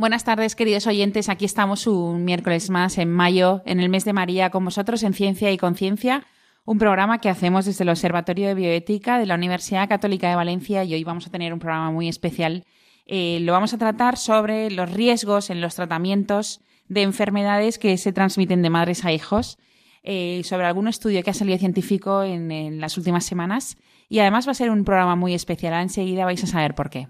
[0.00, 1.28] Buenas tardes, queridos oyentes.
[1.28, 5.12] Aquí estamos un miércoles más en mayo, en el mes de María, con vosotros en
[5.12, 6.24] Ciencia y Conciencia,
[6.64, 10.84] un programa que hacemos desde el Observatorio de Bioética de la Universidad Católica de Valencia
[10.84, 12.64] y hoy vamos a tener un programa muy especial.
[13.06, 18.12] Eh, lo vamos a tratar sobre los riesgos en los tratamientos de enfermedades que se
[18.12, 19.58] transmiten de madres a hijos,
[20.04, 23.76] eh, sobre algún estudio que ha salido científico en, en las últimas semanas
[24.08, 25.74] y además va a ser un programa muy especial.
[25.82, 27.08] Enseguida vais a saber por qué.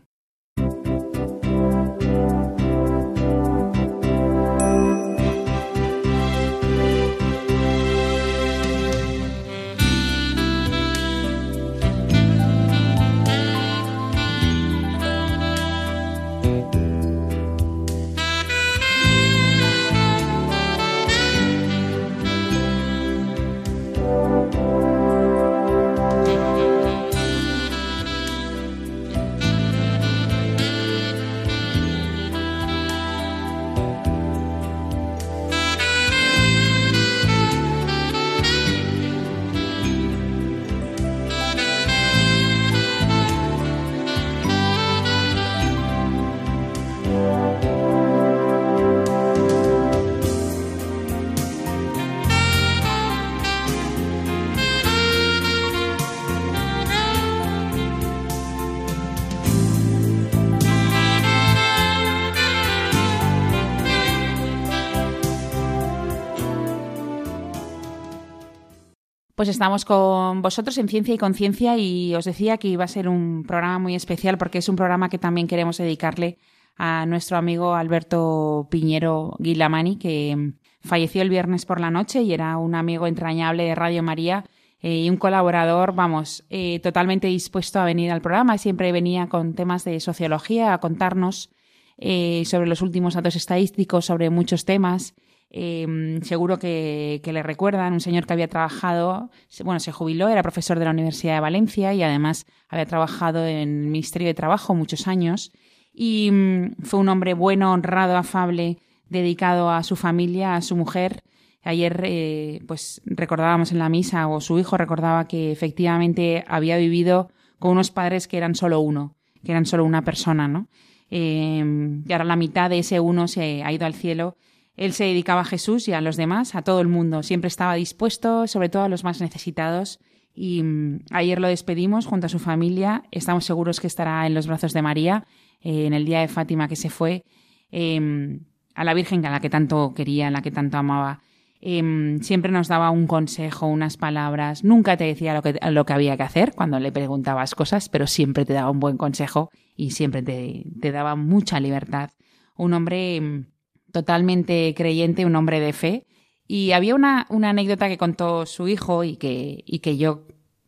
[69.39, 73.09] Pues estamos con vosotros en Ciencia y Conciencia y os decía que iba a ser
[73.09, 76.39] un programa muy especial porque es un programa que también queremos dedicarle
[76.77, 82.59] a nuestro amigo Alberto Piñero Guilamani, que falleció el viernes por la noche y era
[82.59, 84.45] un amigo entrañable de Radio María
[84.81, 88.59] eh, y un colaborador, vamos, eh, totalmente dispuesto a venir al programa.
[88.59, 91.51] Siempre venía con temas de sociología a contarnos
[91.97, 95.15] eh, sobre los últimos datos estadísticos, sobre muchos temas.
[95.51, 99.31] Em, seguro que, le recuerdan, un señor que había trabajado,
[99.65, 103.57] bueno, se jubiló, era profesor de la Universidad de Valencia y además había trabajado en
[103.57, 105.53] el Ministerio de Trabajo muchos años
[105.95, 108.79] y mm, fue un hombre bueno, honrado, afable,
[109.09, 111.23] dedicado a su familia, a su mujer.
[111.63, 117.31] Ayer, eh, pues recordábamos en la misa, o su hijo recordaba que efectivamente había vivido
[117.59, 120.69] con unos padres que eran solo uno, que eran solo una persona, ¿no?
[121.11, 124.37] Em, y ahora la mitad de ese uno se ha ido al cielo
[124.79, 127.25] él se dedicaba a Jesús y a los demás, a todo el mundo.
[127.25, 129.99] Siempre estaba dispuesto, sobre todo a los más necesitados.
[130.33, 133.03] Y mm, ayer lo despedimos junto a su familia.
[133.11, 135.27] Estamos seguros que estará en los brazos de María
[135.61, 137.25] eh, en el día de Fátima que se fue.
[137.73, 138.45] Em,
[138.77, 141.23] a la Virgen a la que tanto quería, a la que tanto amaba.
[141.61, 144.63] Em, siempre nos daba un consejo, unas palabras.
[144.63, 148.07] Nunca te decía lo que, lo que había que hacer cuando le preguntabas cosas, pero
[148.07, 152.11] siempre te daba un buen consejo y siempre te, te daba mucha libertad.
[152.57, 153.47] Un hombre em,
[153.93, 156.07] totalmente creyente, un hombre de fe.
[156.47, 160.27] Y había una, una anécdota que contó su hijo y que, y que yo,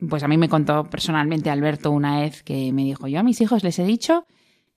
[0.08, 3.41] pues a mí me contó personalmente Alberto una vez que me dijo, yo a mis
[3.41, 4.26] hijos les he dicho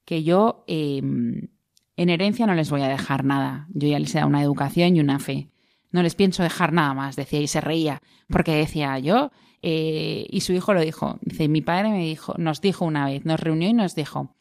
[0.06, 1.50] que yo em,
[1.98, 3.68] en herencia no les voy a dejar nada.
[3.74, 5.50] Yo ya les he dado una educación y una fe.
[5.92, 9.32] No les pienso dejar nada más, decía, y se reía, porque decía yo,
[9.62, 13.26] eh, y su hijo lo dijo, dice, mi padre me dijo, nos dijo una vez,
[13.26, 14.36] nos reunió y nos dijo,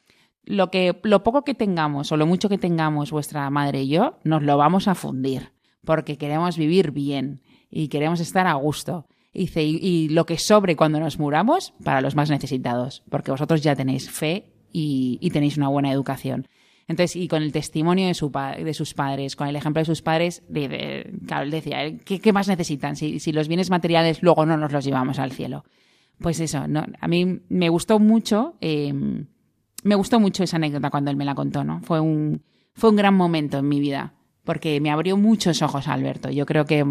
[0.45, 4.19] lo que lo poco que tengamos o lo mucho que tengamos vuestra madre y yo
[4.25, 5.53] nos lo vamos a fundir
[5.85, 9.07] porque queremos vivir bien y queremos estar a gusto.
[9.35, 13.75] Y, y, lo que sobre cuando nos muramos para los más necesitados, porque vosotros ya
[13.75, 16.49] tenéis fe y, tenéis una buena educación.
[16.87, 20.03] Entonces, y con el testimonio de, su, de sus padres, con el ejemplo de sus
[20.03, 20.43] padres,
[21.27, 22.95] claro, él decía, ¿qué, más necesitan?
[22.95, 25.65] Si, si, los bienes materiales luego no nos los llevamos al cielo.
[26.19, 28.93] Pues eso, no, a mí me gustó mucho eh,
[29.83, 31.81] me gustó mucho esa anécdota cuando él me la contó, ¿no?
[31.83, 32.43] Fue un,
[32.75, 34.15] fue un gran momento en mi vida,
[34.45, 36.31] porque me abrió muchos ojos Alberto.
[36.31, 36.85] Yo creo que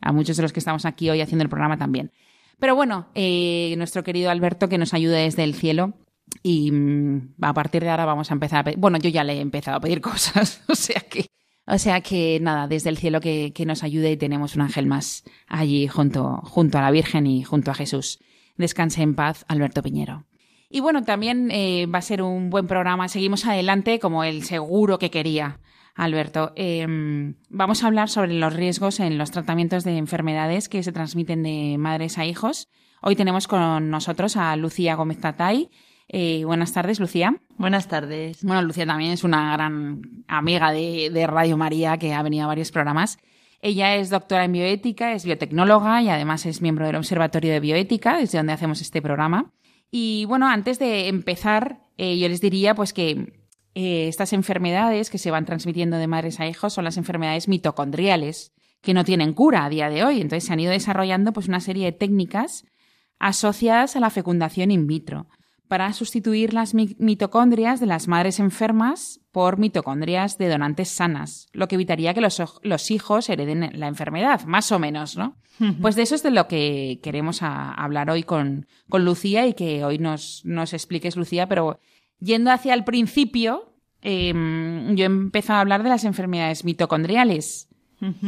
[0.00, 2.12] a muchos de los que estamos aquí hoy haciendo el programa también.
[2.58, 5.94] Pero bueno, eh, nuestro querido Alberto que nos ayude desde el cielo.
[6.42, 8.78] Y mm, a partir de ahora vamos a empezar a pedir.
[8.78, 10.62] Bueno, yo ya le he empezado a pedir cosas.
[10.68, 11.26] o sea que.
[11.66, 14.86] O sea que nada, desde el cielo que, que nos ayude y tenemos un ángel
[14.86, 18.18] más allí junto, junto a la Virgen y junto a Jesús.
[18.56, 20.26] Descanse en paz, Alberto Piñero.
[20.72, 23.08] Y bueno, también eh, va a ser un buen programa.
[23.08, 25.58] Seguimos adelante como el seguro que quería.
[25.96, 26.52] Alberto.
[26.54, 31.42] Em, vamos a hablar sobre los riesgos en los tratamientos de enfermedades que se transmiten
[31.42, 32.68] de madres a hijos.
[33.02, 35.68] Hoy tenemos con nosotros a Lucía Gómez Tatay.
[36.08, 37.36] Eh, buenas tardes, Lucía.
[37.58, 38.44] Buenas tardes.
[38.44, 42.48] Bueno, Lucía también es una gran amiga de, de Radio María que ha venido a
[42.48, 43.18] varios programas.
[43.60, 48.16] Ella es doctora en bioética, es biotecnóloga y además es miembro del Observatorio de Bioética,
[48.16, 49.52] desde donde hacemos este programa.
[49.90, 53.32] Y bueno, antes de empezar, eh, yo les diría pues que
[53.74, 58.52] eh, estas enfermedades que se van transmitiendo de madres a hijos son las enfermedades mitocondriales,
[58.80, 60.20] que no tienen cura a día de hoy.
[60.20, 62.64] Entonces se han ido desarrollando pues una serie de técnicas
[63.18, 65.28] asociadas a la fecundación in vitro
[65.70, 71.76] para sustituir las mitocondrias de las madres enfermas por mitocondrias de donantes sanas, lo que
[71.76, 75.36] evitaría que los, hijos hereden la enfermedad, más o menos, ¿no?
[75.80, 79.84] Pues de eso es de lo que queremos hablar hoy con, con, Lucía y que
[79.84, 81.78] hoy nos, nos expliques, Lucía, pero
[82.18, 87.68] yendo hacia el principio, em, yo he empezado a hablar de las enfermedades mitocondriales.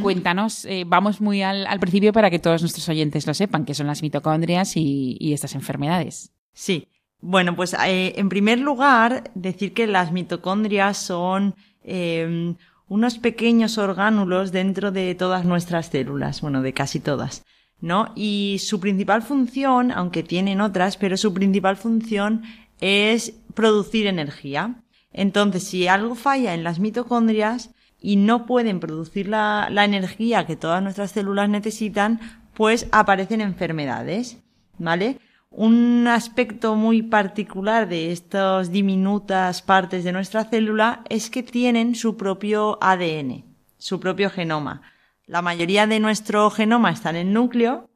[0.00, 3.88] Cuéntanos, eh, vamos muy al, principio para que todos nuestros oyentes lo sepan, qué son
[3.88, 6.30] las mitocondrias y, y estas enfermedades.
[6.52, 6.86] Sí,
[7.22, 11.54] bueno, pues eh, en primer lugar, decir que las mitocondrias son
[11.84, 12.56] em,
[12.88, 17.44] unos pequeños orgánulos dentro de todas nuestras células, bueno, de casi todas,
[17.80, 18.12] ¿no?
[18.16, 22.42] Y su principal función, aunque tienen otras, pero su principal función
[22.80, 24.82] es producir energía.
[25.12, 27.70] Entonces, si algo falla en las mitocondrias
[28.00, 32.18] y no pueden producir la, la energía que todas nuestras células necesitan,
[32.54, 34.38] pues aparecen enfermedades,
[34.78, 35.18] ¿vale?
[35.54, 42.16] Un aspecto muy particular de estas diminutas partes de nuestra célula es que tienen su
[42.16, 43.44] propio ADN,
[43.76, 44.80] su propio genoma.
[45.26, 47.90] La mayoría de nuestro genoma está en el núcleo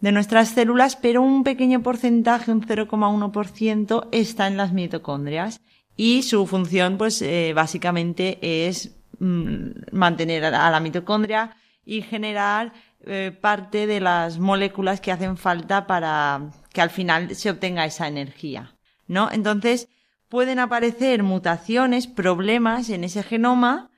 [0.00, 5.60] de nuestras células, pero un pequeño porcentaje, un 0,1%, está en las mitocondrias.
[5.96, 12.72] Y su función, pues, eh, básicamente es mm, mantener a la mitocondria y generar
[13.04, 18.08] eh, parte de las moléculas que hacen falta para que al final se obtenga esa
[18.08, 18.74] energía,
[19.06, 19.30] ¿no?
[19.30, 19.88] Entonces,
[20.28, 23.90] pueden aparecer mutaciones, problemas en ese genoma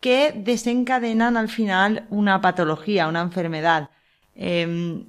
[0.00, 3.90] que desencadenan al final una patología, una enfermedad.
[4.34, 5.06] Em,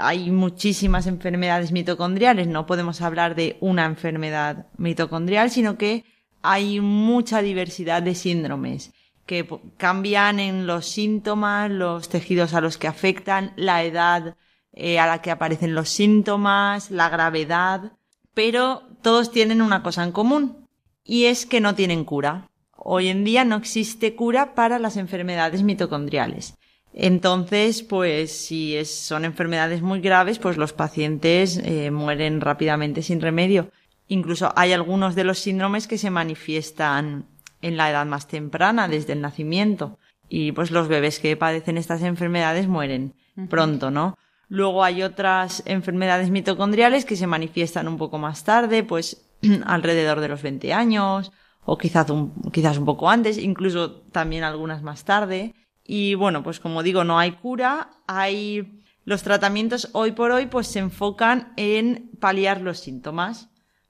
[0.00, 6.04] hay muchísimas enfermedades mitocondriales, no podemos hablar de una enfermedad mitocondrial, sino que
[6.42, 8.92] hay mucha diversidad de síndromes
[9.24, 9.48] que
[9.78, 14.36] cambian en los síntomas, los tejidos a los que afectan, la edad
[14.74, 17.92] eh, a la que aparecen los síntomas, la gravedad,
[18.34, 20.66] pero todos tienen una cosa en común
[21.04, 22.50] y es que no tienen cura.
[22.76, 26.54] Hoy en día no existe cura para las enfermedades mitocondriales.
[26.92, 33.70] Entonces, pues si son enfermedades muy graves, pues los pacientes eh, mueren rápidamente sin remedio.
[34.06, 37.26] Incluso hay algunos de los síndromes que se manifiestan
[37.62, 39.98] en la edad más temprana, desde el nacimiento.
[40.28, 43.14] Y pues los bebés que padecen estas enfermedades mueren
[43.48, 44.16] pronto, ¿no?
[44.54, 49.26] Luego hay otras enfermedades mitocondriales que se manifiestan un poco más tarde, pues
[49.66, 51.32] alrededor de los 20 años,
[51.64, 55.56] o quizás un, quizás un poco antes, incluso también algunas más tarde.
[55.82, 60.68] Y bueno, pues como digo, no hay cura, hay los tratamientos hoy por hoy pues
[60.68, 63.48] se enfocan en paliar los síntomas.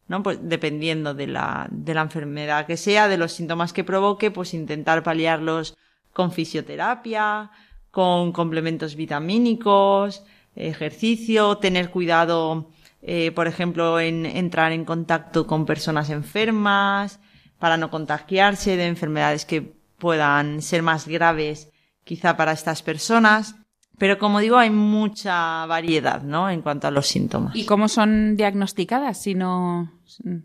[0.09, 0.23] ¿no?
[0.23, 4.55] Pues dependiendo de la, de la enfermedad que sea, de los síntomas que provoque, pues
[4.55, 5.77] intentar paliarlos
[6.15, 7.51] con fisioterapia,
[7.91, 10.25] con complementos vitamínicos,
[10.57, 12.71] ejercicio, tener cuidado,
[13.03, 17.21] eh, por ejemplo, en entrar en contacto con personas enfermas,
[17.59, 21.71] para no contagiarse de enfermedades que puedan ser más graves
[22.05, 23.57] quizá para estas personas.
[23.97, 26.51] Pero como digo, hay mucha variedad, ¿no?
[26.51, 27.55] En cuanto a los síntomas.
[27.55, 29.93] ¿Y cómo son diagnosticadas si no,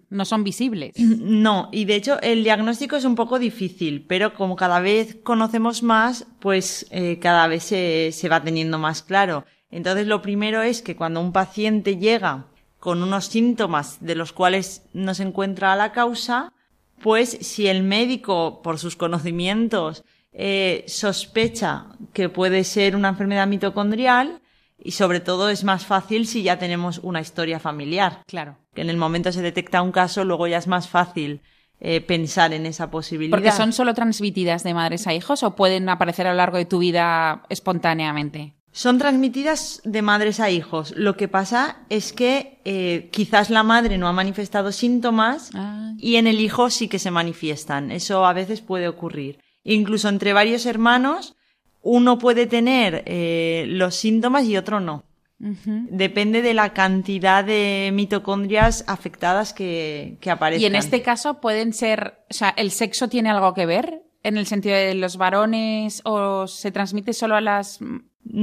[0.10, 0.94] no son visibles?
[1.00, 5.84] No, y de hecho el diagnóstico es un poco difícil, pero como cada vez conocemos
[5.84, 9.46] más, pues eh, cada vez se, se va teniendo más claro.
[9.72, 12.46] Entonces lo primero es que cuando un paciente llega
[12.80, 16.54] con unos síntomas de los cuales no se encuentra la causa,
[17.02, 24.42] pues si el médico, por sus conocimientos, eh, sospecha que puede ser una enfermedad mitocondrial
[24.78, 28.24] y sobre todo es más fácil si ya tenemos una historia familiar.
[28.28, 28.58] Claro.
[28.74, 31.42] Que en el momento se detecta un caso, luego ya es más fácil
[31.82, 33.38] eh, pensar en esa posibilidad.
[33.38, 36.66] Porque son solo transmitidas de madres a hijos o pueden aparecer a lo largo de
[36.66, 38.54] tu vida espontáneamente.
[38.72, 40.94] Son transmitidas de madres a hijos.
[40.96, 45.94] Lo que pasa es que eh, quizás la madre no ha manifestado síntomas ah.
[45.98, 47.92] y en el hijo sí que se manifiestan.
[47.92, 49.40] Eso a veces puede ocurrir.
[49.64, 51.36] Incluso entre varios hermanos,
[51.82, 55.04] uno puede tener eh, los síntomas y otro no.
[55.42, 60.62] Depende de la cantidad de mitocondrias afectadas que, que aparezcan.
[60.62, 64.04] Y en este caso pueden ser, o sea, ¿el sexo tiene algo que ver?
[64.24, 67.80] en el sentido de los varones o se transmite solo a las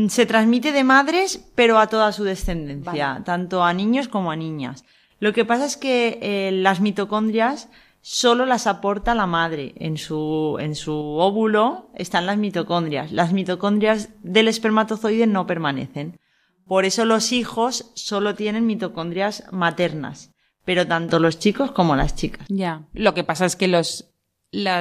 [0.08, 4.84] se transmite de madres, pero a toda su descendencia, tanto a niños como a niñas.
[5.18, 7.68] Lo que pasa es que eh, las mitocondrias
[8.00, 9.74] solo las aporta la madre.
[9.76, 13.12] En su, en su óvulo están las mitocondrias.
[13.12, 16.18] Las mitocondrias del espermatozoide no permanecen.
[16.66, 20.32] Por eso los hijos solo tienen mitocondrias maternas.
[20.64, 22.46] Pero tanto los chicos como las chicas.
[22.48, 22.82] Ya.
[22.92, 24.10] Lo que pasa es que los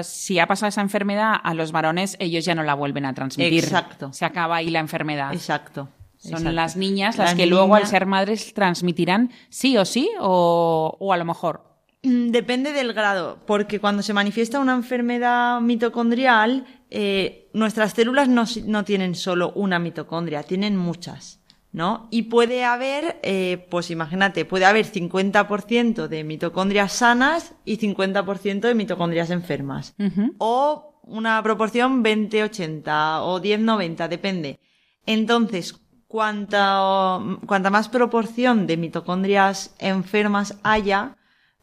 [0.03, 3.63] si ha pasado esa enfermedad a los varones, ellos ya no la vuelven a transmitir.
[3.63, 4.13] Exacto.
[4.13, 5.33] Se acaba ahí la enfermedad.
[5.33, 5.89] Exacto.
[6.17, 11.17] Son las niñas las, que luego al ser madres transmitirán sí o sí o, a
[11.17, 11.63] lo mejor.
[12.03, 18.45] Mm, depende del grado, porque cuando se manifiesta una enfermedad mitocondrial, eh, nuestras células no,
[18.65, 21.39] no tienen solo una mitocondria, tienen muchas.
[21.75, 22.07] ¿No?
[22.09, 28.75] Y puede haber, eh, pues imagínate, puede haber 50% de mitocondrias sanas y 50% de
[28.75, 29.93] mitocondrias enfermas.
[30.37, 34.61] O una proporción 20-80 o 10-90, depende.
[35.05, 35.75] Entonces,
[36.07, 41.17] cuanta, cuanta más proporción de mitocondrias enfermas haya,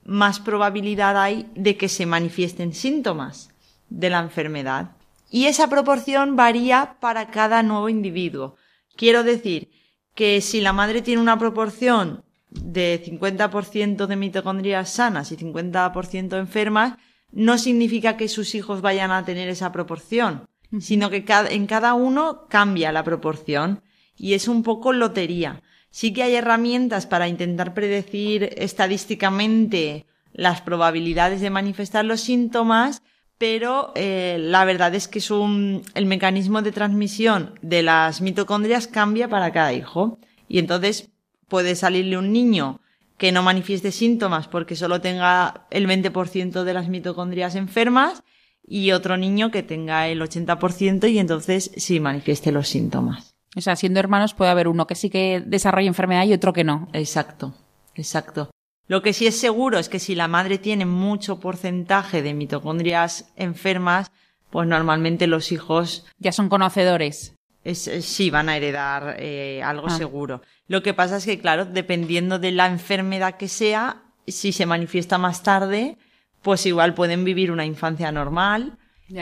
[0.04, 3.48] más probabilidad hay de que se manifiesten síntomas
[3.88, 4.90] de la enfermedad.
[5.30, 8.56] Y esa proporción varía para cada nuevo individuo.
[8.94, 9.70] Quiero decir
[10.14, 16.98] que si la madre tiene una proporción de 50% de mitocondrias sanas y 50% enfermas,
[17.30, 20.48] no significa que sus hijos vayan a tener esa proporción,
[20.80, 23.82] sino que en cada uno cambia la proporción
[24.16, 25.62] y es un poco lotería.
[25.90, 33.02] Sí que hay herramientas para intentar predecir estadísticamente las probabilidades de manifestar los síntomas,
[33.42, 38.86] pero eh, la verdad es que es un, el mecanismo de transmisión de las mitocondrias
[38.86, 40.20] cambia para cada hijo.
[40.46, 41.10] Y entonces
[41.48, 42.78] puede salirle un niño
[43.18, 48.22] que no manifieste síntomas porque solo tenga el 20% de las mitocondrias enfermas
[48.64, 53.34] y otro niño que tenga el 80% y entonces sí manifieste los síntomas.
[53.56, 56.62] O sea, siendo hermanos puede haber uno que sí que desarrolla enfermedad y otro que
[56.62, 56.86] no.
[56.92, 57.54] Exacto,
[57.96, 58.51] exacto.
[58.88, 63.32] Lo que sí es seguro es que si la madre tiene mucho porcentaje de mitocondrias
[63.36, 64.10] enfermas,
[64.50, 66.06] pues normalmente los hijos...
[66.18, 67.36] Ya son conocedores.
[67.64, 69.96] sí, van a heredar eh, algo ah.
[69.96, 70.42] seguro.
[70.66, 75.16] Lo que pasa es que, claro, dependiendo de la enfermedad que sea, si se manifiesta
[75.16, 75.96] más tarde,
[76.42, 78.78] pues igual pueden vivir una infancia normal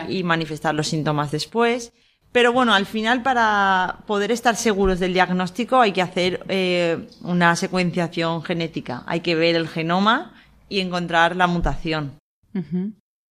[0.08, 1.92] y manifestar los síntomas después.
[2.32, 7.56] Pero bueno, al final para poder estar seguros del diagnóstico hay que hacer eh, una
[7.56, 9.02] secuenciación genética.
[9.06, 10.34] Hay que ver el genoma
[10.68, 12.12] y encontrar la mutación.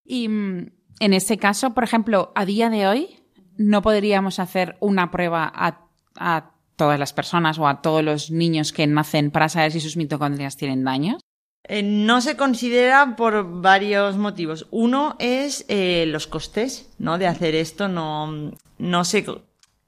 [0.04, 3.16] Y mm, en ese caso, por ejemplo, a día de hoy,
[3.56, 8.72] no podríamos hacer una prueba a, a todas las personas o a todos los niños
[8.72, 11.20] que nacen para saber si sus mitocondrias tienen daños.
[11.64, 14.66] Eh, no se considera por varios motivos.
[14.70, 17.18] Uno es eh, los costes, ¿no?
[17.18, 17.86] De hacer esto.
[17.88, 19.24] No, no sé.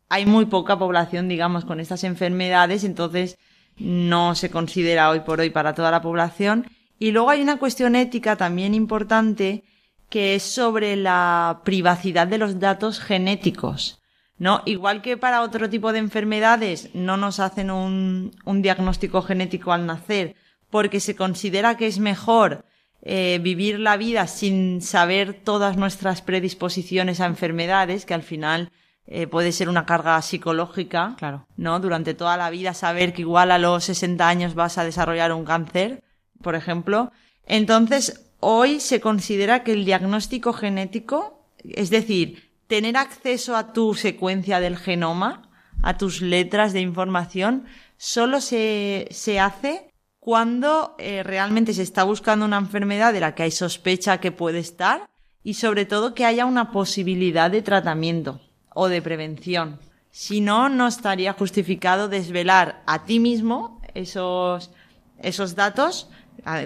[0.08, 3.38] Hay muy poca población, digamos, con estas enfermedades, entonces
[3.76, 6.66] no se considera hoy por hoy para toda la población.
[6.98, 9.64] Y luego hay una cuestión ética también importante
[10.10, 13.98] que es sobre la privacidad de los datos genéticos.
[14.38, 14.62] ¿No?
[14.66, 19.86] Igual que para otro tipo de enfermedades no nos hacen un, un diagnóstico genético al
[19.86, 20.34] nacer,
[20.68, 22.64] porque se considera que es mejor
[23.04, 28.70] eh, vivir la vida sin saber todas nuestras predisposiciones a enfermedades, que al final
[29.06, 31.46] eh, puede ser una carga psicológica, claro.
[31.56, 31.80] ¿no?
[31.80, 35.44] Durante toda la vida saber que igual a los 60 años vas a desarrollar un
[35.44, 36.02] cáncer,
[36.40, 37.10] por ejemplo.
[37.44, 44.60] Entonces, hoy se considera que el diagnóstico genético, es decir, tener acceso a tu secuencia
[44.60, 45.50] del genoma,
[45.82, 47.64] a tus letras de información,
[47.96, 53.42] solo se, se hace cuando eh, realmente se está buscando una enfermedad de la que
[53.42, 55.10] hay sospecha que puede estar
[55.42, 58.40] y sobre todo que haya una posibilidad de tratamiento
[58.74, 59.78] o de prevención.
[60.10, 64.70] Si no, no estaría justificado desvelar a ti mismo esos,
[65.18, 66.08] esos datos,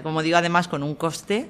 [0.03, 1.49] como digo, además con un coste,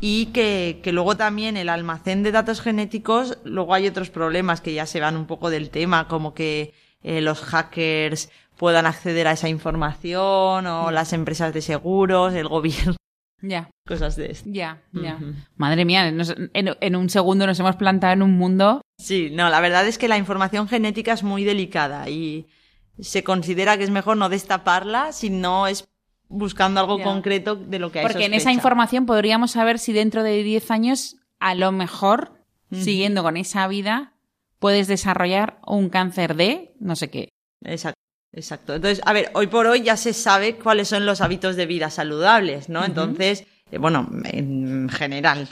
[0.00, 4.74] y que, que, luego también el almacén de datos genéticos, luego hay otros problemas que
[4.74, 9.32] ya se van un poco del tema, como que eh, los hackers puedan acceder a
[9.32, 12.96] esa información o las empresas de seguros, el gobierno.
[13.42, 13.70] Ya.
[13.86, 14.48] Cosas de esto.
[14.52, 15.18] Ya, ya.
[15.56, 18.82] Madre mía, en, un segundo nos hemos plantado en un mundo.
[18.98, 22.46] Sí, no, la verdad es que la información genética es muy delicada y
[22.98, 25.88] se considera que es mejor no destaparla si no es
[26.28, 30.22] buscando algo concreto de lo que hay Porque en esa información podríamos saber si dentro
[30.22, 32.32] de 10 años, a lo mejor,
[32.70, 34.14] siguiendo con esa vida,
[34.58, 37.30] puedes desarrollar un cáncer de no sé qué.
[37.64, 37.99] Exacto.
[38.32, 38.74] Exacto.
[38.74, 41.90] Entonces, a ver, hoy por hoy ya se sabe cuáles son los hábitos de vida
[41.90, 42.84] saludables, ¿no?
[42.84, 45.48] Entonces, eh, bueno, en general,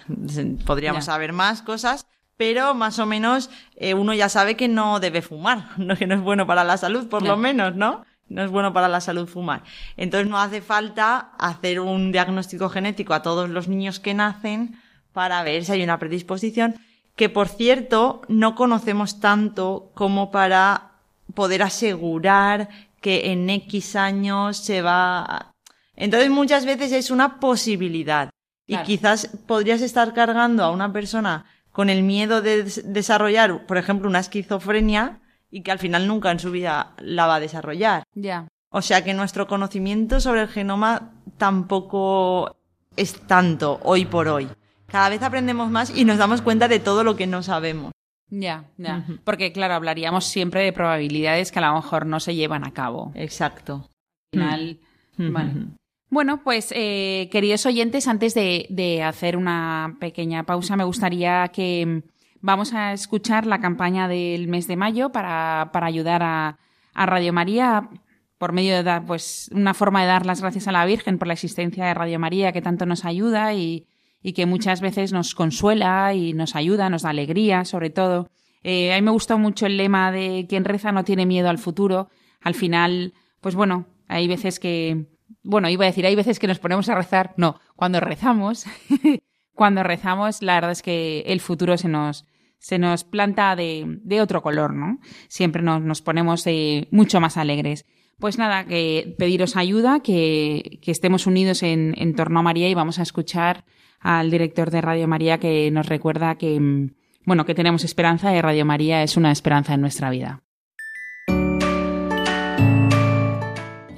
[0.64, 2.06] podríamos saber más cosas,
[2.36, 6.20] pero más o menos eh, uno ya sabe que no debe fumar, que no es
[6.20, 8.04] bueno para la salud, por lo menos, ¿no?
[8.28, 9.64] No es bueno para la salud fumar.
[9.96, 14.78] Entonces no hace falta hacer un diagnóstico genético a todos los niños que nacen
[15.12, 16.76] para ver si hay una predisposición,
[17.16, 20.87] que por cierto no conocemos tanto como para
[21.34, 22.68] poder asegurar
[23.00, 25.54] que en X años se va.
[25.94, 28.30] Entonces muchas veces es una posibilidad.
[28.66, 34.08] Y quizás podrías estar cargando a una persona con el miedo de desarrollar, por ejemplo,
[34.08, 35.20] una esquizofrenia
[35.50, 38.02] y que al final nunca en su vida la va a desarrollar.
[38.14, 38.46] Ya.
[38.70, 42.56] O sea que nuestro conocimiento sobre el genoma tampoco
[42.96, 44.48] es tanto hoy por hoy.
[44.86, 47.92] Cada vez aprendemos más y nos damos cuenta de todo lo que no sabemos.
[48.30, 49.04] Ya, ya.
[49.24, 53.12] Porque, claro, hablaríamos siempre de probabilidades que a lo mejor no se llevan a cabo.
[53.14, 53.88] Exacto.
[54.32, 54.78] Al
[55.16, 55.76] final,
[56.10, 62.08] bueno, pues eh, queridos oyentes, antes de, hacer una pequeña pausa, me gustaría que mm,
[62.40, 66.58] vamos a escuchar la campaña del mes de mayo para, para ayudar a,
[66.94, 67.90] a, Radio María
[68.38, 71.28] por medio de dar, pues, una forma de dar las gracias a la Virgen por
[71.28, 73.86] la existencia de Radio María que tanto nos ayuda y,
[74.22, 78.30] y que muchas veces nos consuela y nos ayuda, nos da alegría, sobre todo.
[78.62, 81.58] Eh, a mí me gustó mucho el lema de quien reza no tiene miedo al
[81.58, 82.08] futuro.
[82.40, 85.06] Al final, pues bueno, hay veces que
[85.42, 87.34] bueno, iba a decir, hay veces que nos ponemos a rezar.
[87.36, 88.66] No, cuando rezamos,
[89.54, 92.26] cuando rezamos, la verdad es que el futuro se nos,
[92.58, 94.98] se nos planta de, de otro color, ¿no?
[95.28, 97.86] Siempre nos, nos ponemos eh, mucho más alegres.
[98.18, 102.74] Pues nada, que pediros ayuda, que, que estemos unidos en, en torno a María y
[102.74, 103.64] vamos a escuchar
[104.00, 106.90] al director de Radio María que nos recuerda que, mm,
[107.24, 110.42] bueno, que tenemos esperanza y Radio María es una esperanza en nuestra vida.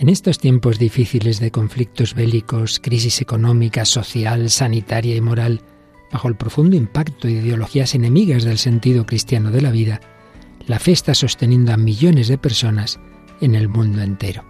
[0.01, 5.61] En estos tiempos difíciles de conflictos bélicos, crisis económica, social, sanitaria y moral,
[6.11, 10.01] bajo el profundo impacto de ideologías enemigas del sentido cristiano de la vida,
[10.67, 12.99] la fe está sosteniendo a millones de personas
[13.43, 14.50] en el mundo entero.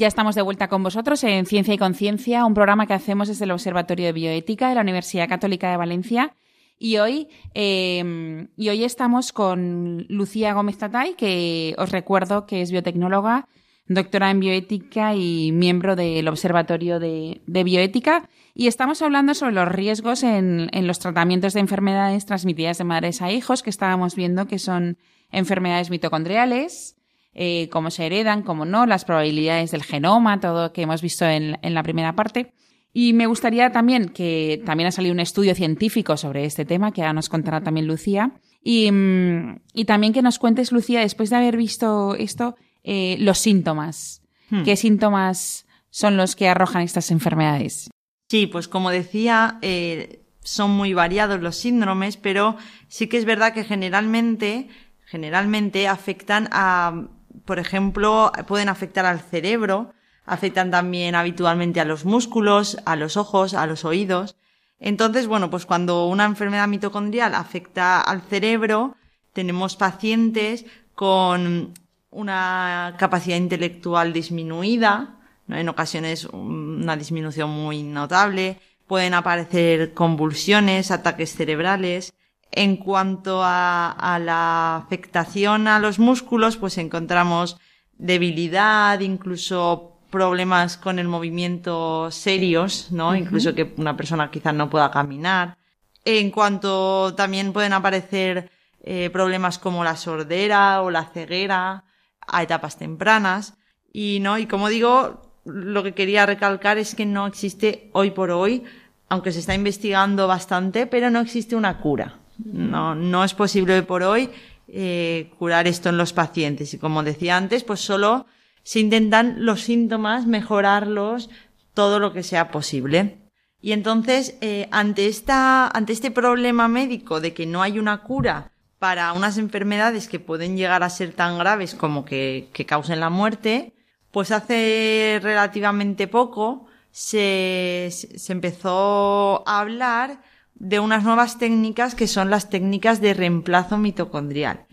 [0.00, 3.44] Ya estamos de vuelta con vosotros en Ciencia y Conciencia, un programa que hacemos desde
[3.44, 6.34] el Observatorio de Bioética de la Universidad Católica de Valencia.
[6.78, 12.70] Y hoy, eh, y hoy estamos con Lucía Gómez Tatay, que os recuerdo que es
[12.70, 13.46] biotecnóloga
[13.88, 18.26] doctora en bioética y miembro del Observatorio de, Bioética.
[18.54, 23.30] Y estamos hablando sobre los riesgos en, los tratamientos de enfermedades transmitidas de madres a
[23.30, 24.96] hijos, que estábamos viendo que son
[25.30, 26.96] enfermedades mitocondriales,
[27.32, 31.56] eh, cómo se heredan, cómo no, las probabilidades del genoma, todo que hemos visto en,
[31.62, 32.52] la primera parte.
[32.92, 37.02] Y me gustaría también que también ha salido un estudio científico sobre este tema, que
[37.02, 38.32] ahora nos contará también Lucía.
[38.62, 43.38] Y, mm, y también que nos cuentes, Lucía, después de haber visto esto, eh, los
[43.38, 44.22] síntomas.
[44.50, 44.64] Hmm.
[44.64, 47.90] ¿Qué síntomas son los que arrojan estas enfermedades?
[48.28, 52.56] Sí, pues como decía, eh, son muy variados los síndromes, pero
[52.88, 54.68] sí que es verdad que generalmente
[55.10, 57.08] generalmente afectan a,
[57.44, 59.92] por ejemplo, pueden afectar al cerebro,
[60.26, 64.36] afectan también habitualmente a los músculos, a los ojos, a los oídos.
[64.78, 68.96] Entonces, bueno, pues cuando una enfermedad mitocondrial afecta al cerebro,
[69.32, 70.64] tenemos pacientes
[70.94, 71.74] con
[72.10, 75.16] una capacidad intelectual disminuida,
[75.48, 82.12] en ocasiones una disminución muy notable, pueden aparecer convulsiones, ataques cerebrales.
[82.52, 87.58] En cuanto a, a la afectación a los músculos, pues encontramos
[87.96, 93.14] debilidad, incluso problemas con el movimiento serios, ¿no?
[93.14, 95.56] Incluso que una persona quizás no pueda caminar.
[96.04, 98.50] En cuanto también pueden aparecer
[98.82, 101.84] eh, problemas como la sordera o la ceguera
[102.26, 103.54] a etapas tempranas.
[103.92, 108.30] Y no, y como digo, lo que quería recalcar es que no existe hoy por
[108.30, 108.64] hoy,
[109.08, 112.19] aunque se está investigando bastante, pero no existe una cura.
[112.44, 114.30] No, no es posible por hoy
[114.68, 116.74] eh, curar esto en los pacientes.
[116.74, 118.26] Y como decía antes, pues solo
[118.62, 121.30] se intentan los síntomas mejorarlos
[121.74, 123.18] todo lo que sea posible.
[123.60, 128.52] Y entonces, eh, ante esta, ante este problema médico de que no hay una cura
[128.78, 133.10] para unas enfermedades que pueden llegar a ser tan graves como que, que causen la
[133.10, 133.74] muerte,
[134.10, 140.22] pues hace relativamente poco se, se empezó a hablar
[140.60, 144.66] de unas nuevas técnicas que son las técnicas de reemplazo mitocondrial,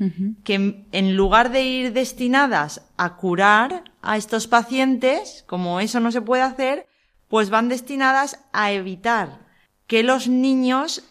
[0.43, 6.21] que en lugar de ir destinadas a curar a estos pacientes, como eso no se
[6.21, 6.87] puede hacer,
[7.29, 9.39] pues van destinadas a evitar
[9.87, 11.03] que los niños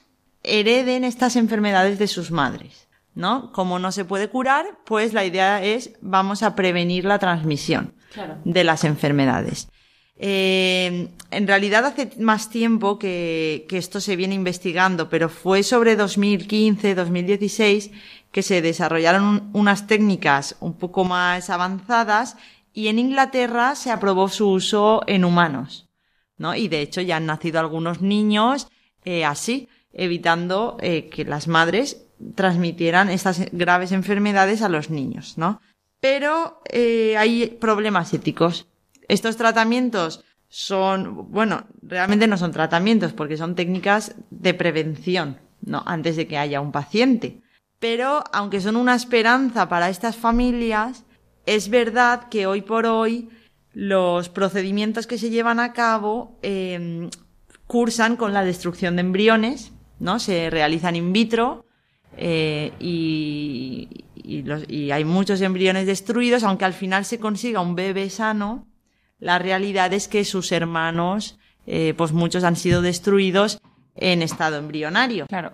[0.42, 3.52] hereden estas enfermedades de sus madres, ¿no?
[3.52, 7.94] Como no se puede curar, pues la idea es vamos a prevenir la transmisión
[8.44, 9.68] de las enfermedades.
[10.18, 16.94] Eh, en realidad hace más tiempo que, esto se viene investigando, pero fue sobre 2015,
[16.94, 17.90] 2016
[18.32, 22.36] que se desarrollaron unas técnicas un poco más avanzadas
[22.72, 25.88] y en Inglaterra se aprobó su uso en humanos,
[26.36, 26.54] ¿no?
[26.54, 28.68] Y de hecho ya han nacido algunos niños
[29.04, 32.02] eh, así, evitando eh, que las madres
[32.34, 35.60] transmitieran estas graves enfermedades a los niños, ¿no?
[36.00, 38.66] Pero hay problemas éticos
[39.08, 45.82] estos tratamientos son, bueno, realmente no son tratamientos porque son técnicas de prevención, ¿no?
[45.86, 47.42] Antes de que haya un paciente.
[47.78, 51.04] Pero, aunque son una esperanza para estas familias,
[51.44, 53.28] es verdad que hoy por hoy
[53.72, 57.10] los procedimientos que se llevan a cabo em,
[57.66, 60.18] cursan con la destrucción de embriones, ¿no?
[60.18, 61.66] Se realizan in vitro
[62.16, 63.88] eh, y,
[64.24, 68.66] y hay muchos embriones destruidos, aunque al final se consiga un bebé sano,
[69.18, 73.60] la realidad es que sus hermanos, eh, pues muchos han sido destruidos
[73.94, 75.26] en estado embrionario.
[75.26, 75.52] Claro.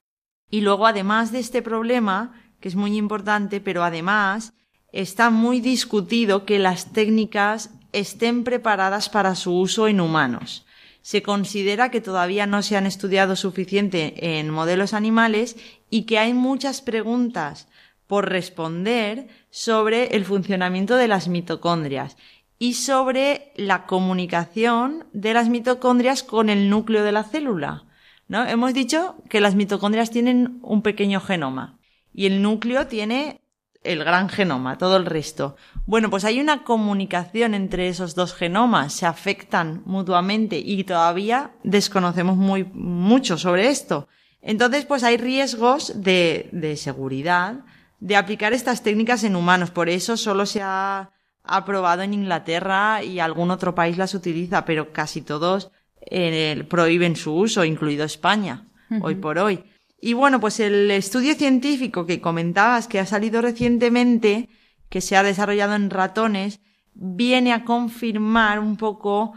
[0.51, 4.53] Y luego, además de este problema, que es muy importante, pero además
[4.93, 10.67] está muy discutido que las técnicas estén preparadas para su uso en humanos.
[11.01, 15.57] Se considera que todavía no se han estudiado suficiente en modelos animales
[15.91, 17.69] y que hay muchas preguntas
[18.07, 22.17] por responder sobre el funcionamiento de las mitocondrias
[22.59, 27.85] y sobre la comunicación de las mitocondrias con el núcleo de la célula.
[28.29, 28.47] ¿no?
[28.47, 31.79] Hemos dicho que las mitocondrias tienen un pequeño genoma
[32.15, 33.41] y el núcleo tiene
[33.85, 35.57] el gran genoma, todo el resto.
[35.87, 42.37] Bueno, pues hay una comunicación entre esos dos genomas, se afectan mutuamente y todavía desconocemos
[42.37, 44.09] muy mucho sobre esto.
[44.41, 47.65] Entonces, pues hay riesgos de, de seguridad
[48.01, 49.71] de aplicar estas técnicas en humanos.
[49.71, 51.11] Por eso solo se ha
[51.45, 57.35] aprobado en Inglaterra y algún otro país las utiliza, pero casi todos eh, prohíben su
[57.35, 58.67] uso, incluido España,
[59.01, 59.65] hoy por hoy.
[60.01, 64.49] Y bueno, pues el estudio científico que comentabas que ha salido recientemente,
[64.89, 66.61] que se ha desarrollado en ratones,
[66.95, 69.33] viene a confirmar un poco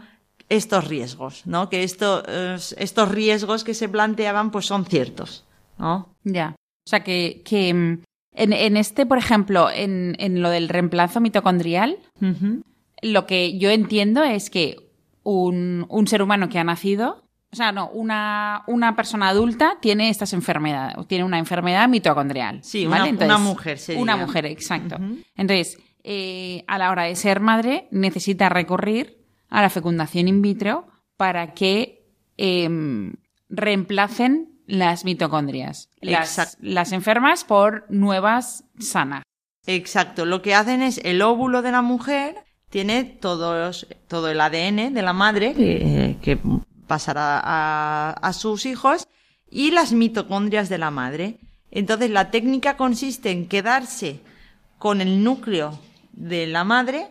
[0.48, 1.68] estos riesgos, ¿no?
[1.68, 5.44] Que estos, estos riesgos que se planteaban pues son ciertos,
[5.78, 6.16] ¿no?
[6.24, 6.56] Ya.
[6.84, 7.98] O sea que, que
[8.36, 11.98] en, este, por ejemplo, en, lo del reemplazo mitocondrial,
[13.02, 14.76] lo que yo entiendo es que
[15.22, 20.32] un, ser humano que ha nacido, o sea, no, una, una persona adulta tiene estas
[20.32, 22.62] enfermedades, tiene una enfermedad mitocondrial.
[22.62, 24.02] Sí, una, mujer sería.
[24.02, 24.96] Una mujer, exacto.
[25.34, 30.86] Entonces, eh, a la hora de ser madre, necesita recurrir a la fecundación in vitro
[31.16, 32.04] para que
[32.36, 33.14] em,
[33.48, 35.88] reemplacen las mitocondrias.
[36.00, 39.22] Las, las enfermas por nuevas sanas.
[39.66, 40.24] Exacto.
[40.24, 42.36] Lo que hacen es el óvulo de la mujer
[42.70, 46.38] tiene todos, todo el ADN de la madre que,
[46.86, 49.08] pasará a, a, sus hijos
[49.50, 51.38] y las mitocondrias de la madre.
[51.70, 54.20] Entonces la técnica consiste en quedarse
[54.78, 55.78] con el núcleo
[56.12, 57.08] de la madre,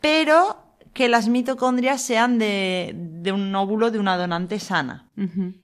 [0.00, 0.63] pero
[0.94, 5.10] que las mitocondrias sean de, un óvulo de una donante sana.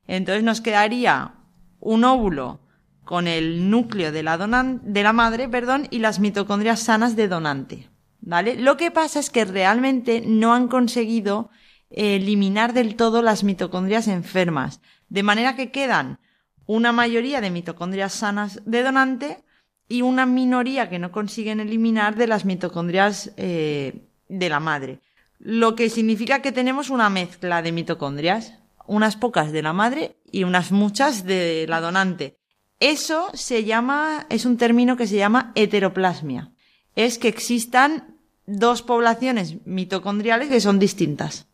[0.06, 1.34] Entonces nos quedaría
[1.78, 2.60] un óvulo
[3.04, 7.88] con el núcleo de la, de la madre perdón, y las mitocondrias sanas de donante.
[8.20, 8.56] ¿Vale?
[8.56, 11.50] Lo que pasa es que realmente no han conseguido
[11.88, 16.18] eliminar del todo las mitocondrias enfermas, de manera que quedan
[16.66, 19.42] una mayoría de mitocondrias sanas de donante
[19.88, 25.00] y una minoría que no consiguen eliminar de las mitocondrias eh, de la madre.
[25.40, 28.54] Lo que significa que tenemos una mezcla de mitocondrias,
[28.86, 32.36] unas pocas de la madre y unas muchas de la donante.
[32.78, 36.52] Eso se llama, es un término que se llama heteroplasmia.
[36.94, 41.46] Es que existan dos poblaciones mitocondriales que son distintas,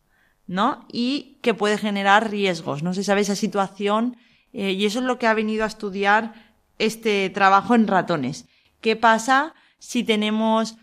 [0.47, 0.85] ¿no?
[0.91, 2.83] Y que puede generar riesgos.
[2.83, 4.17] No se sabe esa situación
[4.51, 6.33] eh, y eso es lo que ha venido a estudiar
[6.77, 8.47] este trabajo en ratones.
[8.81, 10.75] ¿Qué pasa si tenemos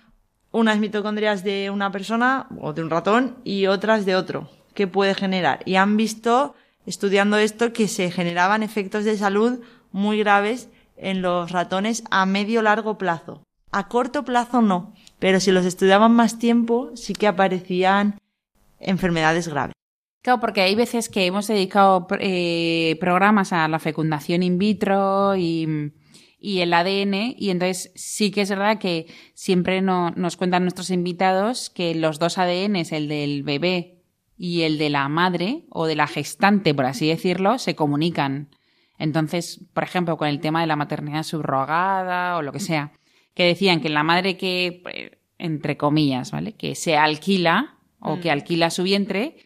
[0.60, 4.48] unas mitocondrias de una persona o de un ratón y otras de otro?
[4.74, 5.60] ¿Qué puede generar?
[5.64, 6.54] Y han visto,
[6.86, 9.60] estudiando esto, que se generaban efectos de salud
[9.92, 13.42] muy graves en los ratones a medio largo plazo.
[13.72, 18.20] A corto plazo no, pero si los estudiaban más tiempo sí que aparecían
[18.78, 19.74] enfermedades graves.
[20.22, 25.92] Claro, porque hay veces que hemos dedicado eh, programas a la fecundación in vitro y,
[26.60, 31.94] el ADN, y entonces sí que es verdad que siempre nos cuentan nuestros invitados que
[31.94, 34.02] los dos ADNs, el del bebé
[34.36, 38.50] y el de la madre o de la gestante, por así decirlo, se comunican.
[38.98, 42.92] Entonces, por ejemplo, con el tema de la maternidad subrogada o lo que sea,
[43.34, 46.52] que decían que la madre que, pues, entre comillas, ¿vale?
[46.52, 48.32] Que se alquila o que mm.
[48.32, 49.36] alquila su vientre,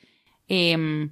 [0.49, 1.11] Em,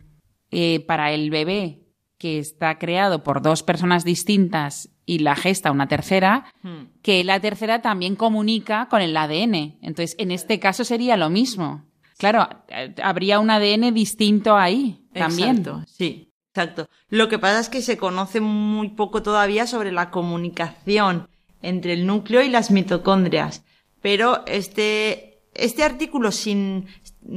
[0.51, 1.83] eh, para el bebé
[2.17, 7.01] que está creado por dos personas distintas y la gesta una tercera, hmm.
[7.01, 9.79] que la tercera también comunica con el ADN.
[9.81, 11.85] Entonces, en este caso sería lo mismo.
[12.19, 12.49] Claro,
[13.03, 15.59] habría un ADN distinto ahí también.
[15.59, 16.89] Exacto, sí, exacto.
[17.09, 21.29] Lo que pasa es que se conoce muy poco todavía sobre la comunicación
[21.63, 23.65] entre el núcleo y las mitocondrias.
[24.01, 26.87] Pero este, este artículo sin,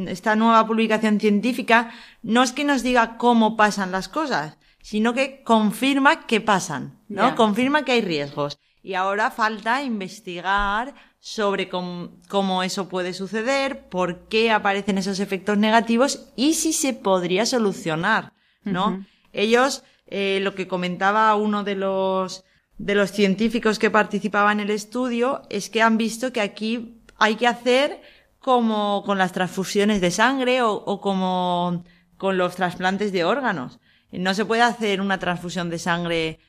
[0.07, 1.91] esta nueva publicación científica
[2.23, 7.35] no es que nos diga cómo pasan las cosas, sino que confirma que pasan, ¿no?
[7.35, 8.59] Confirma que hay riesgos.
[8.81, 16.29] Y ahora falta investigar sobre cómo, eso puede suceder, por qué aparecen esos efectos negativos
[16.37, 18.31] y si se podría solucionar,
[18.63, 19.05] ¿no?
[19.33, 22.45] Ellos, eh, lo que comentaba uno de los,
[22.77, 27.35] de los científicos que participaban en el estudio, es que han visto que aquí hay
[27.35, 28.01] que hacer
[28.39, 31.83] como con las transfusiones de sangre o, como
[32.17, 33.79] con los trasplantes de órganos.
[34.11, 36.39] No se puede hacer una transfusión de sangre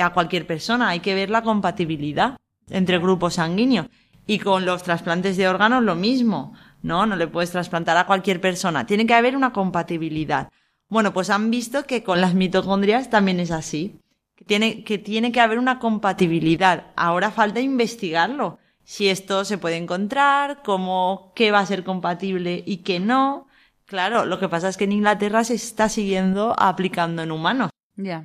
[0.00, 2.36] a cualquier persona, hay que ver la compatibilidad
[2.68, 3.86] entre grupos sanguíneos.
[4.26, 7.06] Y con los trasplantes de órganos lo mismo, ¿no?
[7.06, 10.50] No le puedes trasplantar a cualquier persona, tiene que haber una compatibilidad.
[10.88, 14.00] Bueno, pues han visto que con las mitocondrias también es así,
[14.36, 16.88] que tiene que, tiene que haber una compatibilidad.
[16.96, 22.78] Ahora falta investigarlo si esto se puede encontrar, cómo, qué va a ser compatible y
[22.78, 23.46] qué no.
[23.86, 27.69] Claro, lo que pasa es que en Inglaterra se está siguiendo aplicando en humanos.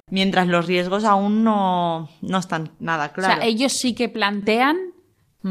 [0.09, 3.37] Mientras los riesgos aún no, no están nada claros.
[3.37, 4.77] O sea, ellos sí que plantean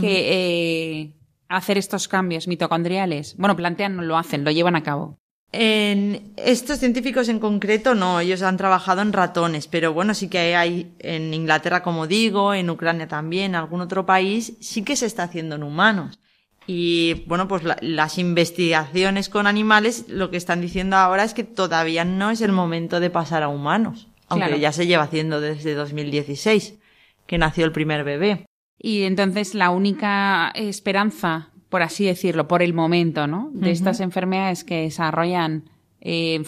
[0.01, 1.15] que eh,
[1.49, 3.37] hacer estos cambios mitocondriales.
[3.37, 5.19] Bueno, plantean, no lo hacen, lo llevan a cabo.
[5.57, 10.57] En estos científicos en concreto no, ellos han trabajado en ratones, pero bueno, sí que
[10.57, 15.07] hay en Inglaterra, como digo, en Ucrania también, en algún otro país, sí que se
[15.07, 16.19] está haciendo en humanos.
[16.67, 22.05] Y bueno, pues las investigaciones con animales lo que están diciendo ahora es que todavía
[22.05, 26.79] no es el momento de pasar a humanos, aunque ya se lleva haciendo desde 2016,
[27.27, 28.47] que nació el primer bebé.
[28.79, 33.51] Y entonces la única esperanza por así decirlo, por el momento, ¿no?
[33.53, 35.69] De estas enfermedades que desarrollan
[36.01, 36.41] eh,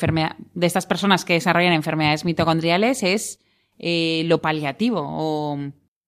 [0.54, 3.40] de estas personas que desarrollan enfermedades mitocondriales es
[3.80, 5.56] eh, lo paliativo o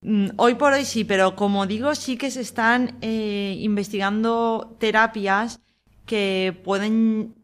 [0.02, 5.58] mm, Hoy por hoy sí, pero como digo, sí que se están eh, investigando terapias
[6.06, 7.34] que pueden,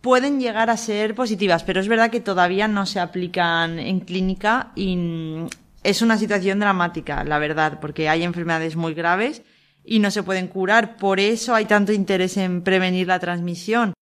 [0.00, 4.72] pueden llegar a ser positivas, pero es verdad que todavía no se aplican en clínica
[4.74, 5.46] y mm,
[5.82, 9.42] es una situación dramática, la verdad, porque hay enfermedades muy graves
[9.84, 10.96] y no se pueden curar.
[10.96, 13.94] Por eso hay tanto interés en prevenir la transmisión,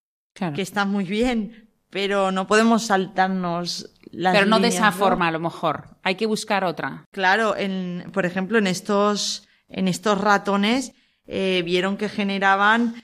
[0.54, 5.32] que está muy bien, pero no podemos saltarnos las Pero no de esa forma, a
[5.32, 5.96] lo mejor.
[6.02, 7.04] Hay que buscar otra.
[7.12, 10.92] Claro, en, por ejemplo, en estos, en estos ratones
[11.26, 12.94] eh, vieron que generaban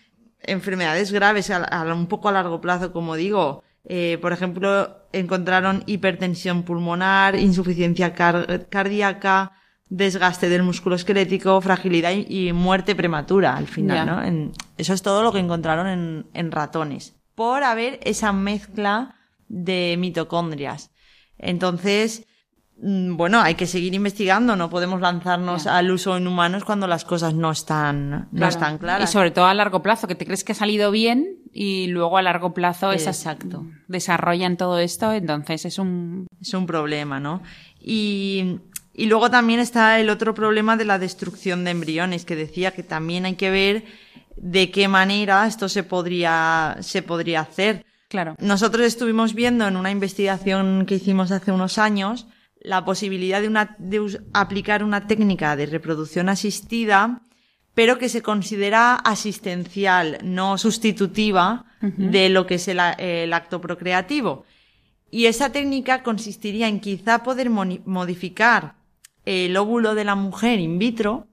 [0.46, 3.62] enfermedades graves a, un poco a largo plazo, como digo.
[3.86, 9.52] Eh, por ejemplo, encontraron hipertensión pulmonar, insuficiencia cardíaca,
[9.88, 14.06] desgaste del músculo esquelético, fragilidad y, muerte prematura al final.
[14.06, 14.52] ¿no?
[14.78, 17.14] eso es todo lo que encontraron en, en ratones.
[17.34, 19.16] Por haber esa mezcla
[19.48, 20.90] de mitocondrias.
[21.36, 22.26] Entonces,
[22.76, 27.32] bueno, hay que seguir investigando, no podemos lanzarnos al uso en humanos cuando las cosas
[27.34, 28.48] no están, no Claro.
[28.48, 29.08] están claras.
[29.08, 32.18] Y sobre todo a largo plazo, que te crees que ha salido bien y luego
[32.18, 33.64] a largo plazo esas Exacto.
[33.88, 36.26] desarrollan todo esto, entonces es un...
[36.40, 37.42] es un problema, ¿no?
[37.80, 38.58] Y,
[38.92, 42.82] y luego también está el otro problema de la destrucción de embriones, que decía que
[42.82, 43.84] también hay que ver
[44.36, 47.86] de qué manera esto se podría, se podría hacer.
[48.08, 48.34] Claro.
[48.40, 52.26] Nosotros estuvimos viendo en una investigación que hicimos hace unos años
[52.64, 57.20] la posibilidad de, una, de aplicar una técnica de reproducción asistida,
[57.74, 64.46] pero que se considera asistencial, no sustitutiva de lo que es el, acto procreativo.
[65.10, 68.76] Y esa técnica consistiría en quizá poder modificar
[69.26, 71.28] el óvulo de la mujer in vitro,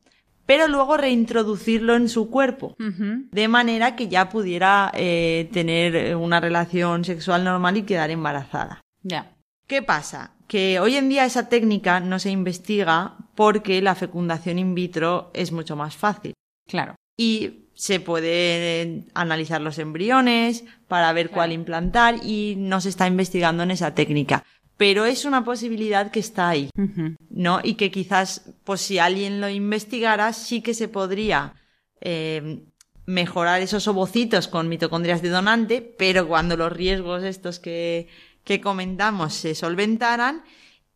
[0.45, 7.05] pero luego reintroducirlo en su cuerpo de manera que ya pudiera eh, tener una relación
[7.05, 8.81] sexual normal y quedar embarazada.
[9.01, 9.33] Ya.
[9.71, 10.33] ¿Qué pasa?
[10.49, 15.53] Que hoy en día esa técnica no se investiga porque la fecundación in vitro es
[15.53, 16.33] mucho más fácil
[16.67, 16.95] Claro.
[17.15, 23.63] y se pueden analizar los embriones para ver cuál implantar y no se está investigando
[23.63, 24.43] en esa técnica.
[24.75, 26.69] Pero es una posibilidad que está ahí.
[27.29, 27.61] ¿no?
[27.63, 31.53] Y que quizás, pues si alguien lo investigara, sí que se podría
[32.01, 32.65] eh,
[33.05, 38.09] mejorar esos ovocitos con mitocondrias de donante, pero cuando los riesgos estos que,
[38.43, 40.43] que comentamos se solventaran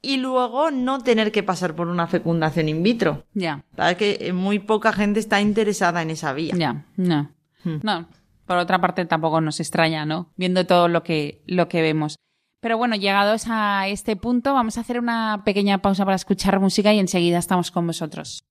[0.01, 3.23] y luego no tener que pasar por una fecundación in vitro.
[3.33, 3.63] Ya.
[3.75, 6.53] ¿Sabes que eh, muy poca gente está interesada en esa vía?
[6.55, 6.85] Ya.
[6.95, 7.31] No.
[7.63, 7.79] Hmm.
[7.81, 8.07] No.
[8.45, 10.31] Por otra parte tampoco nos extraña, ¿no?
[10.37, 12.17] Viendo todo lo que, lo que vemos.
[12.61, 16.93] Pero bueno, llegados a este punto, vamos a hacer una pequeña pausa para escuchar música
[16.93, 18.43] y enseguida estamos con vosotros.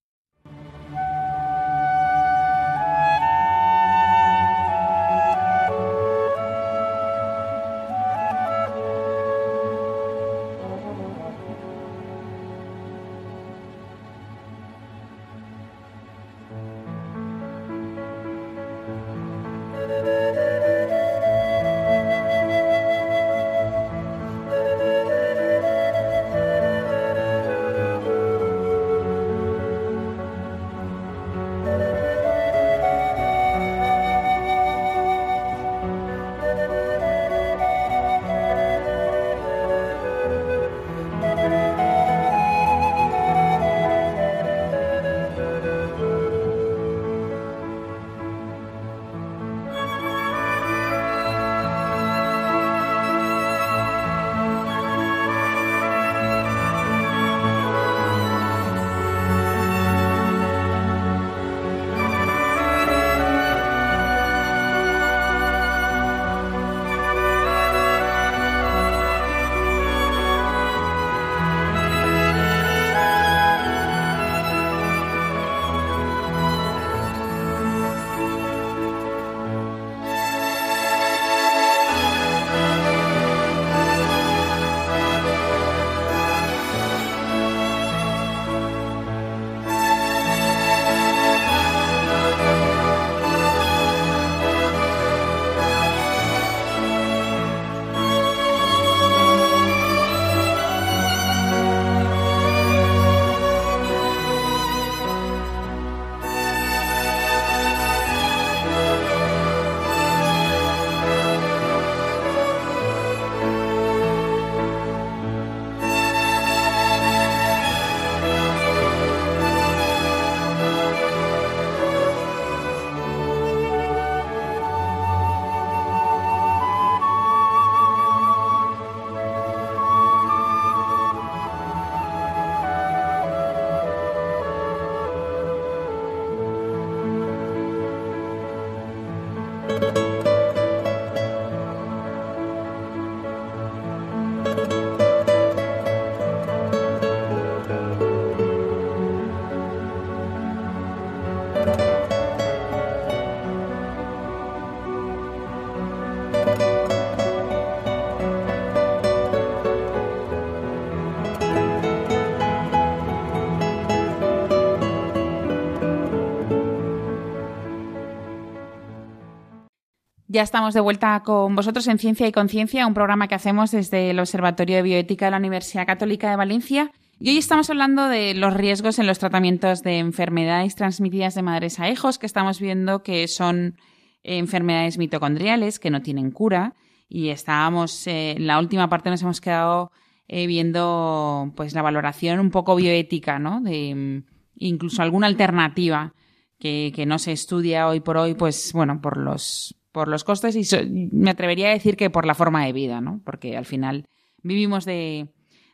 [170.26, 174.08] Ya estamos de vuelta con vosotros en Ciencia y Conciencia, un programa que hacemos desde
[174.08, 178.32] el Observatorio de Bioética de la Universidad Católica de Valencia Y hoy estamos hablando de
[178.32, 183.02] los riesgos en los tratamientos de enfermedades transmitidas de madres a hijos, que estamos viendo
[183.02, 183.76] que son
[184.22, 186.74] enfermedades mitocondriales que no tienen cura.
[187.06, 189.92] Y estábamos, eh, en la última parte nos hemos quedado
[190.26, 193.60] eh, viendo pues la valoración un poco bioética, ¿no?
[193.60, 194.24] De mm,
[194.56, 196.14] incluso alguna alternativa
[196.58, 200.56] que, que, no se estudia hoy por hoy, pues bueno, por los, por los costes
[200.56, 203.20] y me atrevería a decir que por la forma de vida, ¿no?
[203.24, 204.08] Porque al final
[204.42, 205.28] vivimos de,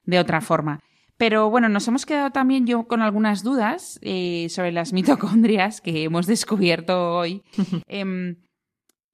[0.05, 0.81] de otra forma.
[1.17, 6.05] Pero bueno, nos hemos quedado también yo con algunas dudas eh, sobre las mitocondrias que
[6.05, 7.43] hemos descubierto hoy.
[7.89, 8.37] eh,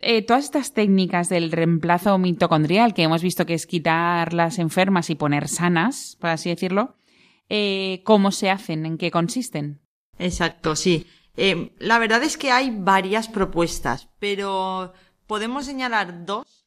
[0.01, 5.09] eh, todas estas técnicas del reemplazo mitocondrial, que hemos visto que es quitar las enfermas
[5.09, 6.97] y poner sanas, por así decirlo,
[7.49, 8.85] eh, ¿cómo se hacen?
[8.85, 9.81] ¿En qué consisten?
[10.19, 11.07] Exacto, sí.
[11.37, 14.93] Eh, la verdad es que hay varias propuestas, pero
[15.27, 16.67] podemos señalar dos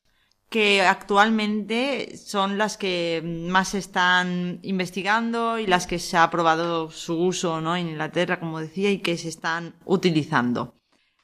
[0.50, 6.90] que actualmente son las que más se están investigando y las que se ha aprobado
[6.90, 7.76] su uso ¿no?
[7.76, 10.80] en Inglaterra, como decía, y que se están utilizando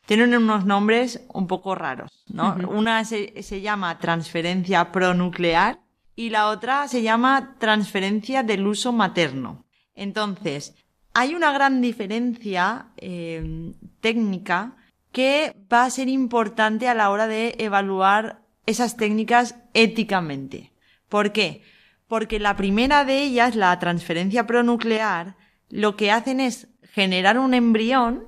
[0.05, 2.55] tienen unos nombres un poco raros, ¿no?
[2.69, 5.79] Una se, se, llama transferencia pronuclear
[6.15, 9.65] y la otra se llama transferencia del uso materno.
[9.95, 10.75] Entonces,
[11.15, 14.75] hay una gran diferencia eh, técnica
[15.13, 20.73] que va a ser importante a la hora de evaluar esas técnicas éticamente.
[21.07, 21.63] ¿Por qué?
[22.09, 25.37] Porque la primera de ellas, la transferencia pronuclear,
[25.69, 28.27] lo que hacen es generar un embrión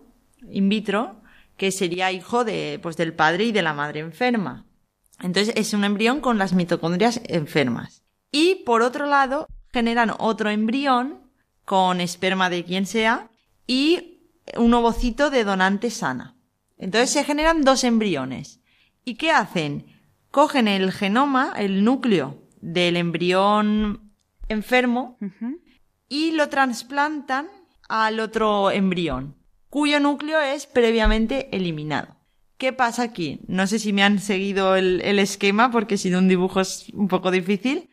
[0.49, 1.21] in vitro
[1.57, 4.65] que sería hijo de, pues, del padre y de la madre enferma.
[5.19, 8.01] Entonces es un embrión con las mitocondrias enfermas.
[8.31, 11.26] Y por otro lado, generan otro embrión
[11.67, 13.29] con esperma de quien sea
[13.67, 14.21] y
[14.55, 16.37] un ovocito de donante sana.
[16.77, 18.61] Entonces se generan dos embriones.
[19.03, 19.85] ¿Y qué hacen?
[20.31, 24.13] Cogen el genoma, el núcleo del embrión
[24.47, 25.17] enfermo
[26.07, 27.49] y lo trasplantan
[27.89, 29.35] al otro embrión
[29.69, 32.15] cuyo núcleo es previamente eliminado.
[32.57, 33.41] ¿Qué pasa aquí?
[33.47, 36.87] No sé si me han seguido el, el esquema porque si no un dibujo es
[36.93, 37.89] un poco difícil,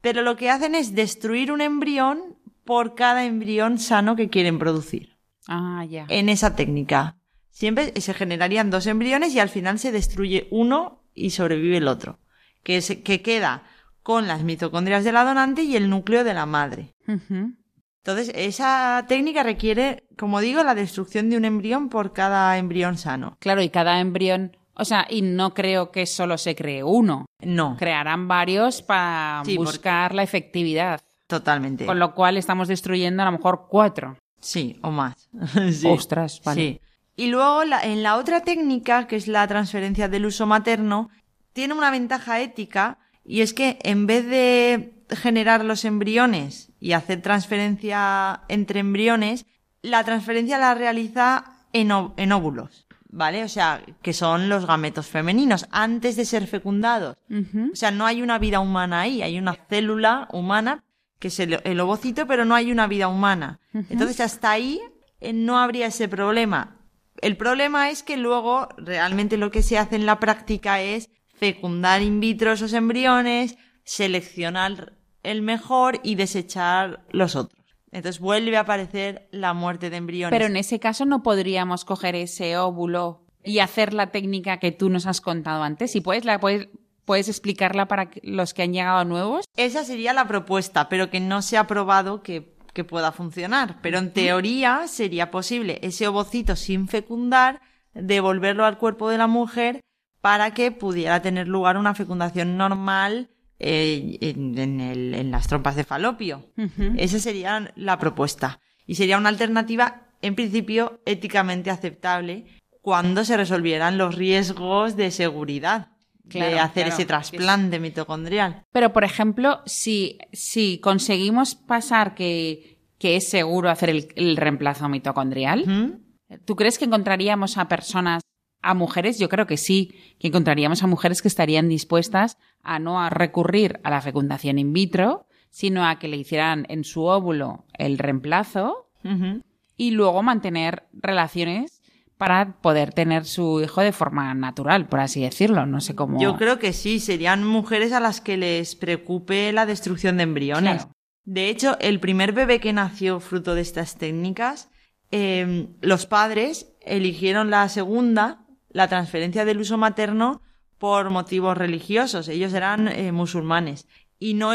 [0.00, 2.37] pero lo que hacen es destruir un embrión
[2.68, 5.16] por cada embrión sano que quieren producir.
[5.46, 6.04] Ah, ya.
[6.10, 7.16] En esa técnica.
[7.48, 12.18] Siempre se generarían dos embriones y al final se destruye uno y sobrevive el otro.
[12.62, 13.62] Que, se, que queda
[14.02, 16.94] con las mitocondrias de la donante y el núcleo de la madre.
[17.06, 23.38] Entonces, esa técnica requiere, como digo, la destrucción de un embrión por cada embrión sano.
[23.40, 27.24] Claro, y cada embrión, o sea, y no creo que solo se cree uno.
[27.40, 27.78] No.
[27.78, 30.16] Crearán varios para sí, buscar porque...
[30.16, 31.00] la efectividad.
[31.28, 31.86] Totalmente.
[31.86, 34.16] Con lo cual estamos destruyendo a lo mejor cuatro.
[34.40, 35.28] Sí, o más.
[35.72, 35.86] sí.
[35.86, 36.60] Ostras, vale.
[36.60, 36.80] Sí.
[37.16, 41.10] Y luego, la, en la otra técnica, que es la transferencia del uso materno,
[41.52, 47.20] tiene una ventaja ética, y es que en vez de generar los embriones y hacer
[47.20, 49.44] transferencia entre embriones,
[49.82, 53.44] la transferencia la realiza en, en, óvulos, ¿vale?
[53.44, 57.16] O sea, que son los gametos femeninos, antes de ser fecundados.
[57.28, 57.72] Uh -huh.
[57.72, 60.84] O sea, no hay una vida humana ahí, hay una célula humana,
[61.18, 63.60] que es el, el ovocito, pero no hay una vida humana.
[63.72, 63.86] Uh -huh.
[63.90, 64.80] Entonces, hasta ahí
[65.20, 66.76] eh, no habría ese problema.
[67.20, 72.02] El problema es que luego realmente lo que se hace en la práctica es fecundar
[72.02, 77.58] in vitro esos embriones, seleccionar el mejor y desechar los otros.
[77.90, 80.36] Entonces vuelve a aparecer la muerte de embriones.
[80.36, 84.90] Pero en ese caso no podríamos coger ese óvulo y hacer la técnica que tú
[84.90, 85.90] nos has contado antes.
[85.92, 86.68] Si puedes, la puedes,
[87.08, 89.46] puedes explicarla para los que han llegado nuevos.
[89.56, 93.78] Esa sería la propuesta, pero que no se ha probado que, que pueda funcionar.
[93.80, 97.62] Pero en teoría sería posible ese ovocito sin fecundar
[97.94, 99.80] devolverlo al cuerpo de la mujer
[100.20, 105.76] para que pudiera tener lugar una fecundación normal eh, en, en, el, en, las trompas
[105.76, 106.44] de falopio.
[106.58, 106.94] Uh -huh.
[106.98, 108.60] Esa sería la propuesta.
[108.86, 112.44] Y sería una alternativa, en principio, éticamente aceptable
[112.82, 115.92] cuando se resolvieran los riesgos de seguridad.
[116.28, 118.64] Claro, de hacer claro, ese trasplante mitocondrial.
[118.72, 124.88] Pero, por ejemplo, si, si conseguimos pasar que, que es seguro hacer el, el reemplazo
[124.88, 126.02] mitocondrial.
[126.44, 128.22] ¿tú crees que encontraríamos a personas
[128.60, 133.00] a mujeres, yo creo que sí, que encontraríamos a mujeres que estarían dispuestas a no
[133.00, 137.66] a recurrir a la fecundación in vitro, sino a que le hicieran en su óvulo
[137.72, 139.42] el reemplazo uh -huh.
[139.76, 141.77] y luego mantener relaciones
[142.18, 145.64] para poder tener su hijo de forma natural, por así decirlo.
[145.66, 146.20] No sé cómo.
[146.20, 150.82] Yo creo que sí, serían mujeres a las que les preocupe la destrucción de embriones.
[150.82, 150.92] Claro.
[151.24, 154.70] De hecho, el primer bebé que nació fruto de estas técnicas,
[155.10, 160.42] eh, los padres eligieron la segunda la transferencia del uso materno
[160.78, 162.28] por motivos religiosos.
[162.28, 163.86] Ellos eran eh, musulmanes.
[164.18, 164.52] Y no,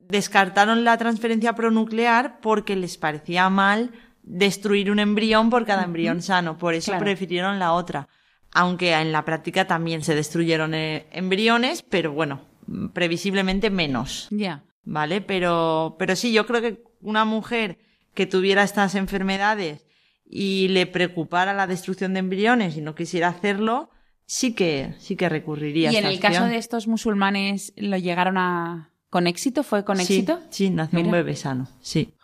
[0.00, 3.92] descartaron la transferencia pronuclear porque les parecía mal
[4.22, 6.58] destruir un embrión por cada embrión sano.
[6.58, 7.04] Por eso Claro.
[7.04, 8.08] prefirieron la otra.
[8.52, 12.42] Aunque en la práctica también se destruyeron eh, embriones, pero bueno,
[12.92, 14.28] previsiblemente menos.
[14.30, 14.64] Ya.
[14.84, 15.20] ¿Vale?
[15.20, 17.78] Pero, pero sí, yo creo que una mujer
[18.14, 19.86] que tuviera estas enfermedades
[20.26, 23.90] y le preocupara la destrucción de embriones y no quisiera hacerlo,
[24.26, 28.38] sí que, sí que recurriría a ¿Y en el caso de estos musulmanes lo llegaron
[28.38, 28.90] a...
[29.10, 29.62] ¿Con éxito?
[29.62, 30.40] ¿Fue con éxito?
[30.50, 32.14] Sí, nació un bebé sano, sí.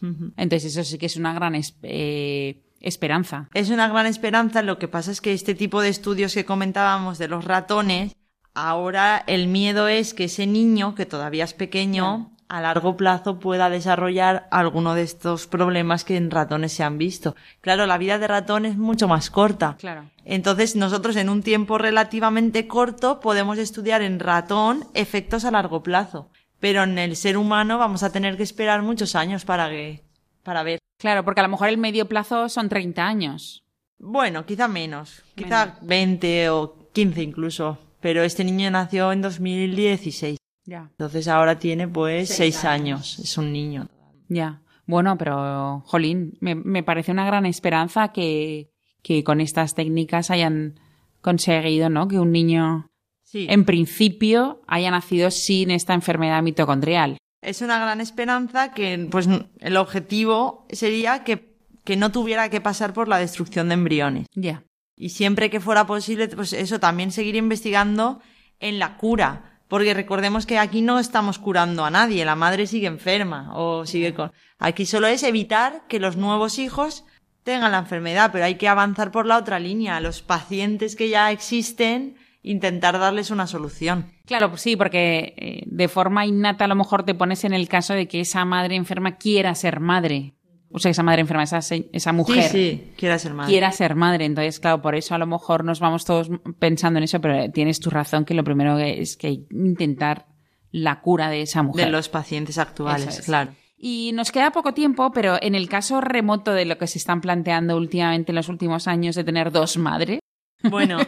[0.00, 3.48] Entonces eso sí que es una gran eh, esperanza.
[3.54, 7.18] Es una gran esperanza, lo que pasa es que este tipo de estudios que comentábamos
[7.18, 8.14] de los ratones,
[8.54, 13.70] ahora el miedo es que ese niño, que todavía es pequeño, a largo plazo pueda
[13.70, 17.34] desarrollar alguno de estos problemas que en ratones se han visto.
[17.60, 19.76] Claro, la vida de ratón es mucho más corta.
[19.78, 20.04] Claro.
[20.24, 26.30] Entonces nosotros en un tiempo relativamente corto podemos estudiar en ratón efectos a largo plazo.
[26.60, 30.02] Pero en el ser humano vamos a tener que esperar muchos años para que,
[30.42, 30.78] para ver.
[30.98, 33.64] Claro, porque a lo mejor el medio plazo son 30 años.
[33.98, 40.88] Bueno, quizá menos, quizá 20 o 15 incluso, pero este niño nació en 2016, Ya.
[40.90, 43.18] entonces ahora tiene pues 6 años.
[43.18, 43.88] es un niño.
[44.28, 44.60] Ya.
[44.86, 48.70] Bueno, pero, jolín, me, me parece una gran esperanza que,
[49.02, 50.78] que con estas técnicas hayan
[51.20, 52.06] conseguido, ¿no?
[52.06, 52.88] Que un niño,
[53.36, 57.18] Sí, en principio, haya nacido sin esta enfermedad mitocondrial.
[57.42, 59.28] es una gran esperanza que pues
[59.60, 64.26] el objetivo sería que, que no tuviera que pasar por la destrucción de embriones.
[64.34, 64.64] Ya.
[64.96, 68.22] Y siempre que fuera posible, pues eso, también seguir investigando
[68.58, 69.60] en la cura.
[69.68, 74.14] Porque recordemos que aquí no estamos curando a nadie, la madre sigue enferma o sigue
[74.14, 74.32] con...
[74.58, 77.04] Aquí solo es evitar que los nuevos hijos
[77.42, 80.00] tengan la enfermedad, pero hay que avanzar por la otra línea.
[80.00, 82.16] Los pacientes que ya existen,
[82.46, 84.12] intentar darles una solución.
[84.24, 87.68] Claro, pues sí, porque eh, de forma innata a lo mejor te pones en el
[87.68, 90.34] caso de que esa madre enferma quiera ser madre.
[90.70, 91.58] O sea, esa madre enferma, esa,
[91.92, 92.44] esa mujer.
[92.44, 93.50] Sí, sí, quiera ser madre.
[93.50, 94.24] quiera ser madre.
[94.24, 97.80] Entonces, claro, por eso a lo mejor nos vamos todos pensando en eso, pero tienes
[97.80, 100.26] tu razón que lo primero es que intentar
[100.70, 101.86] la cura de esa mujer.
[101.86, 103.26] De los pacientes actuales, es.
[103.26, 103.52] claro.
[103.78, 107.20] Y nos queda poco tiempo, pero en el caso remoto de lo que se están
[107.20, 110.20] planteando últimamente en los últimos años de tener dos madres,
[110.62, 110.98] Bueno,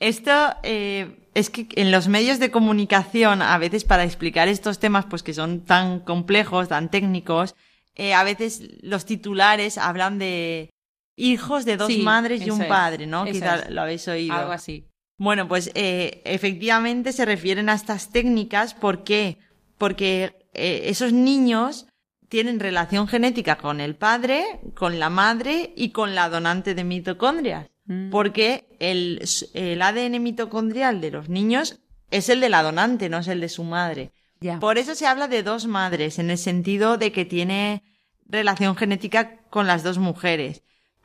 [0.00, 0.30] esto
[0.62, 5.22] eh, es que en los medios de comunicación, a veces para explicar estos temas, pues
[5.22, 7.54] que son tan complejos, tan técnicos,
[7.94, 10.70] eh, a veces los titulares hablan de
[11.16, 13.24] hijos de dos Sí, madres y un es, padre, ¿no?
[13.24, 13.70] eso Quizá es.
[13.70, 14.34] lo habéis oído.
[14.34, 14.88] algo así.
[15.18, 18.74] Bueno, pues eh, efectivamente se refieren a estas técnicas.
[18.74, 19.38] ¿Por qué?
[19.78, 21.86] Porque eh, esos niños
[22.28, 24.42] tienen relación genética con el padre,
[24.74, 27.68] con la madre y con la donante de mitocondrias.
[27.84, 28.10] Mm.
[28.10, 29.22] Porque el,
[29.54, 31.80] el ADN mitocondrial de los niños
[32.10, 34.12] es el de la donante, no es el de su madre.
[34.60, 37.82] Por eso se habla de dos madres, en el sentido de que tiene
[38.26, 40.62] relación genética con las dos mujeres.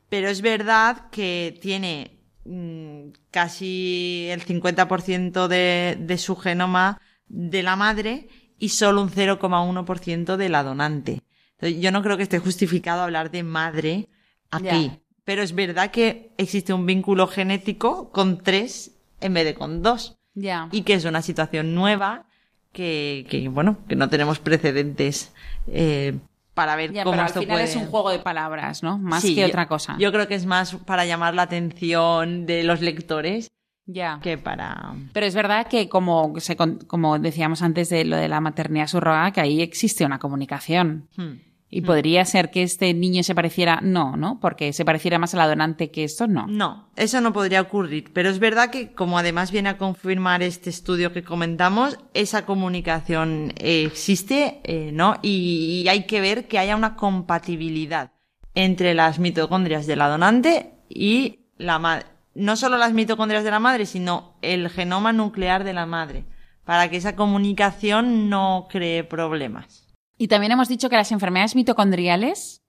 [0.08, 7.76] Pero es verdad que tiene mm, casi el 50% de, de su genoma de la
[7.76, 11.22] madre y solo un 0,1% de la donante.
[11.52, 14.08] Entonces, yo no creo que esté justificado hablar de madre
[14.50, 14.92] aquí.
[15.28, 20.16] Pero es verdad que existe un vínculo genético con tres en vez de con dos
[20.32, 20.70] Ya.
[20.72, 22.24] y que es una situación nueva
[22.72, 25.30] que, que bueno, que no tenemos precedentes
[25.66, 26.14] eh,
[26.54, 27.64] para ver Ya, cómo pero al esto final puede...
[27.64, 28.96] es un juego de palabras, ¿no?
[28.96, 29.96] Más Sí, que otra cosa.
[29.98, 33.48] Yo creo que es más para llamar la atención de los lectores
[33.84, 34.20] Ya.
[34.22, 34.94] que para...
[35.12, 39.30] Pero es verdad que como, se como decíamos antes de lo de la maternidad subrogada,
[39.32, 41.06] que ahí existe una comunicación.
[41.18, 41.32] Hmm.
[41.70, 44.40] Y podría ser que este niño se pareciera, no, ¿no?
[44.40, 46.46] Porque se pareciera más a la donante que esto, no.
[46.46, 48.10] No, eso no podría ocurrir.
[48.14, 53.52] Pero es verdad que, como además viene a confirmar este estudio que comentamos, esa comunicación
[53.58, 55.16] eh, existe, eh, ¿no?
[55.20, 58.12] Y, y hay que ver que haya una compatibilidad
[58.54, 62.06] entre las mitocondrias de la donante y la madre.
[62.34, 66.24] No solo las mitocondrias de la madre, sino el genoma nuclear de la madre.
[66.64, 69.87] Para que esa comunicación no cree problemas.
[70.18, 72.62] Y también hemos dicho que las enfermedades mitocondriales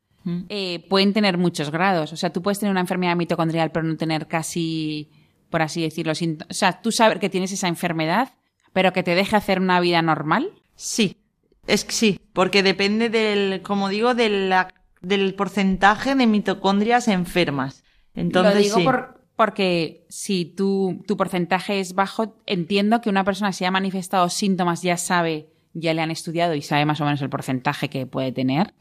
[0.49, 2.13] eh, pueden tener muchos grados.
[2.13, 5.09] O sea, tú puedes tener una enfermedad mitocondrial pero no tener casi,
[5.49, 8.29] por así decirlo, o sea, tú saber que tienes esa enfermedad,
[8.71, 10.51] pero que te deje hacer una vida normal.
[10.75, 11.17] Sí,
[11.65, 14.67] es que sí, porque depende del, como digo, de la-
[15.01, 17.83] del porcentaje de mitocondrias enfermas.
[18.13, 18.83] Entonces, Lo digo sí.
[18.83, 24.27] por- porque si tu, tu porcentaje es bajo, entiendo que una persona si ha manifestado
[24.29, 28.05] síntomas ya sabe, ya le han estudiado y sabe más o menos el porcentaje que
[28.05, 28.73] puede tener,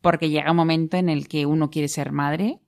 [0.00, 2.60] porque llega un momento en el que uno quiere ser madre.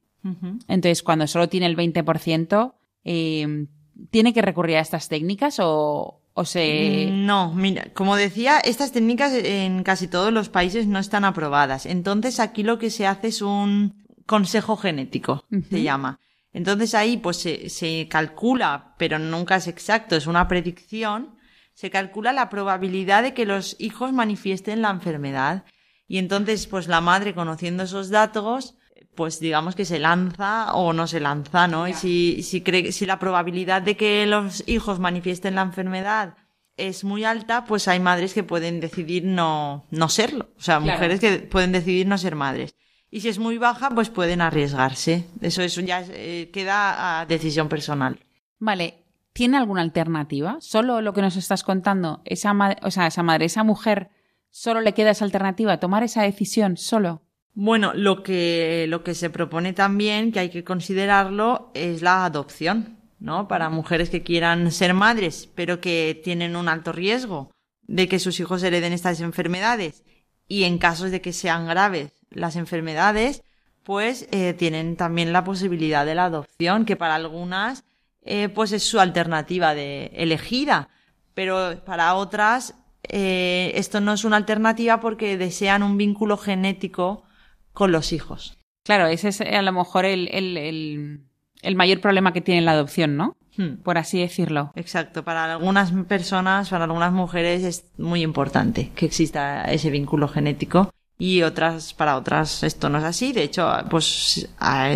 [0.68, 2.74] Entonces, cuando solo tiene el 20%,
[3.04, 3.66] eh,
[4.10, 7.10] ¿tiene que recurrir a estas técnicas o, o se...
[7.10, 11.86] No, mira, como decía, estas técnicas en casi todos los países no están aprobadas.
[11.86, 16.18] Entonces aquí lo que se hace es un consejo genético, se llama.
[16.52, 21.36] Entonces ahí pues se, se calcula, pero nunca es exacto, es una predicción,
[21.74, 25.64] se calcula la probabilidad de que los hijos manifiesten la enfermedad.
[26.08, 28.76] Y entonces pues la madre conociendo esos datos
[29.14, 31.88] pues digamos que se lanza o no se lanza, ¿no?
[31.88, 36.34] Y si, si cree, si la probabilidad de que los hijos manifiesten la enfermedad
[36.76, 40.50] es muy alta, pues hay madres que pueden decidir no, no serlo.
[40.58, 42.74] O sea, mujeres que pueden decidir no ser madres.
[43.10, 45.26] Y si es muy baja, pues pueden arriesgarse.
[45.40, 48.18] Eso, eso ya eh, queda a decisión personal.
[48.58, 49.03] Vale.
[49.34, 50.58] ¿Tiene alguna alternativa?
[50.60, 52.22] ¿Solo lo que nos estás contando?
[52.24, 54.10] Esa o sea, esa madre, esa mujer,
[54.50, 57.20] solo le queda esa alternativa, tomar esa decisión solo.
[57.52, 62.96] Bueno, lo que, lo que se propone también, que hay que considerarlo, es la adopción,
[63.18, 63.48] ¿no?
[63.48, 67.50] Para mujeres que quieran ser madres, pero que tienen un alto riesgo
[67.82, 70.04] de que sus hijos hereden estas enfermedades.
[70.46, 73.42] Y en casos de que sean graves las enfermedades,
[73.82, 77.84] pues eh, tienen también la posibilidad de la adopción, que para algunas
[78.24, 80.88] eh, pues es su alternativa de elegida,
[81.34, 82.74] pero para otras
[83.08, 87.24] eh, esto no es una alternativa porque desean un vínculo genético
[87.72, 88.56] con los hijos.
[88.84, 91.26] Claro, ese es a lo mejor el, el,
[91.62, 93.36] el, mayor problema que tiene la adopción, ¿no?
[93.56, 93.76] Hmm.
[93.82, 94.72] Por así decirlo.
[94.74, 95.24] Exacto.
[95.24, 101.42] Para algunas personas, para algunas mujeres es muy importante que exista ese vínculo genético y
[101.42, 103.32] otras, para otras esto no es así.
[103.32, 104.48] De hecho, pues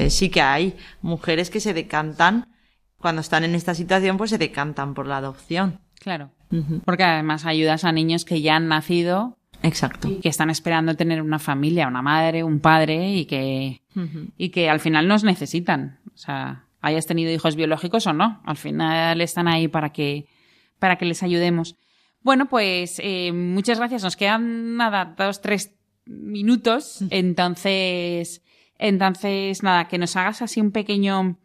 [0.09, 2.49] sí que hay mujeres que se decantan,
[3.01, 5.81] cuando están en esta situación, pues se decantan por la adopción.
[6.01, 6.31] Claro.
[6.85, 10.09] Porque además ayudas a niños que ya han nacido Exacto.
[10.23, 13.83] que están esperando tener una familia, una madre, un padre y que,
[14.37, 16.01] y que al final nos necesitan.
[16.15, 20.27] O sea, hayas tenido hijos biológicos o no, al final están ahí para que,
[20.79, 21.77] para que les ayudemos.
[22.23, 24.03] Bueno, pues eh, muchas gracias.
[24.03, 25.75] Nos quedan nada, dos, tres
[26.07, 27.05] minutos.
[27.11, 28.43] Entonces,
[28.79, 31.39] entonces, nada, que nos hagas así un pequeño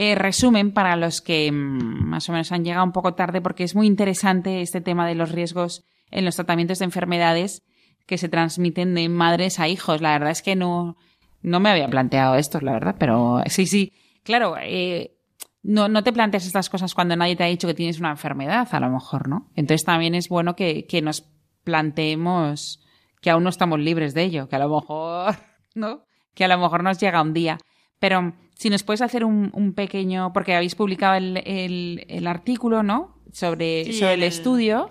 [0.00, 3.64] eh, resumen para los que mm, más o menos han llegado un poco tarde, porque
[3.64, 7.64] es muy interesante este tema de los riesgos en los tratamientos de enfermedades
[8.06, 10.00] que se transmiten de madres a hijos.
[10.00, 10.96] La verdad es que no,
[11.42, 13.92] no me había planteado esto, la verdad, pero sí, sí.
[14.22, 15.16] Claro, eh,
[15.64, 18.68] no, no te planteas estas cosas cuando nadie te ha dicho que tienes una enfermedad,
[18.70, 19.50] a lo mejor, ¿no?
[19.56, 21.28] Entonces también es bueno que, que nos
[21.64, 22.84] planteemos
[23.20, 25.34] que aún no estamos libres de ello, que a lo mejor,
[25.74, 26.04] ¿no?
[26.36, 27.58] Que a lo mejor nos llega un día.
[27.98, 32.82] Pero si nos puedes hacer un, un pequeño, porque habéis publicado el, el, el artículo,
[32.82, 33.18] ¿no?
[33.32, 34.90] sobre, sobre el, estudio.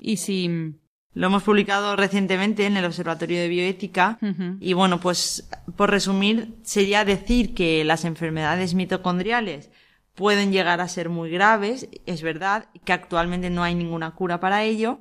[0.00, 0.74] Y si...
[1.12, 4.18] Lo hemos publicado recientemente en el Observatorio de Bioética.
[4.60, 9.70] Y bueno, pues por resumir, sería decir que las enfermedades mitocondriales
[10.14, 14.62] pueden llegar a ser muy graves, es verdad, que actualmente no hay ninguna cura para
[14.62, 15.00] ello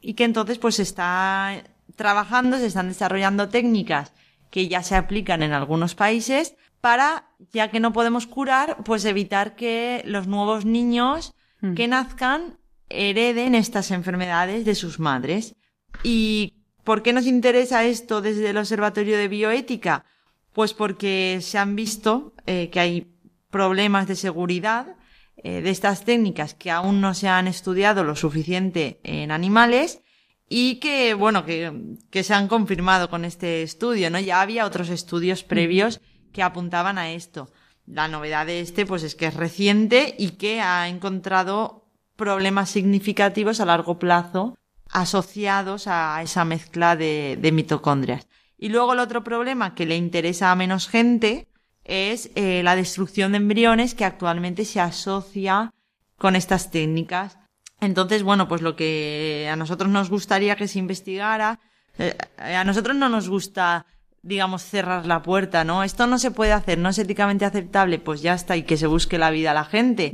[0.00, 1.62] y que entonces pues se está
[1.94, 4.12] trabajando, se están desarrollando técnicas
[4.50, 9.56] que ya se aplican en algunos países para, ya que no podemos curar, pues evitar
[9.56, 11.74] que los nuevos niños Mm.
[11.74, 12.58] que nazcan
[12.88, 15.56] hereden estas enfermedades de sus madres.
[16.02, 16.54] ¿Y
[16.84, 20.04] por qué nos interesa esto desde el Observatorio de Bioética?
[20.52, 23.12] Pues porque se han visto eh, que hay
[23.50, 24.96] problemas de seguridad
[25.36, 30.00] eh, de estas técnicas que aún no se han estudiado lo suficiente en animales
[30.48, 34.20] y que, bueno, que, que se han confirmado con este estudio, ¿no?
[34.20, 36.00] Ya había otros estudios previos
[36.36, 37.50] que apuntaban a esto.
[37.86, 43.58] La novedad de este, pues es que es reciente y que ha encontrado problemas significativos
[43.58, 44.58] a largo plazo
[44.90, 48.28] asociados a esa mezcla de, mitocondrias.
[48.58, 51.48] Y luego el otro problema que le interesa a menos gente
[51.84, 55.72] es eh, la destrucción de embriones que actualmente se asocia
[56.18, 57.38] con estas técnicas.
[57.80, 61.60] Entonces, bueno, pues lo que a nosotros nos gustaría que se investigara,
[61.98, 63.86] eh, a nosotros no nos gusta
[64.26, 65.84] digamos, cerrar la puerta, ¿no?
[65.84, 68.88] Esto no se puede hacer, no es éticamente aceptable, pues ya está, y que se
[68.88, 70.12] busque la vida a la gente,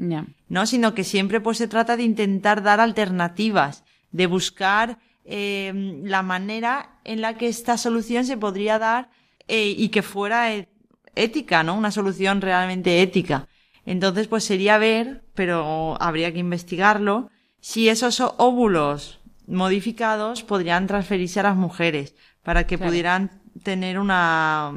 [0.48, 0.66] ¿no?
[0.66, 6.98] Sino que siempre pues se trata de intentar dar alternativas, de buscar eh, la manera
[7.04, 9.08] en la que esta solución se podría dar
[9.48, 10.68] eh, y que fuera e,
[11.14, 11.74] ética, ¿no?
[11.74, 13.48] Una solución realmente ética.
[13.86, 21.44] Entonces, pues sería ver, pero habría que investigarlo, si esos óvulos modificados podrían transferirse a
[21.44, 24.72] las mujeres para que pudieran tener una,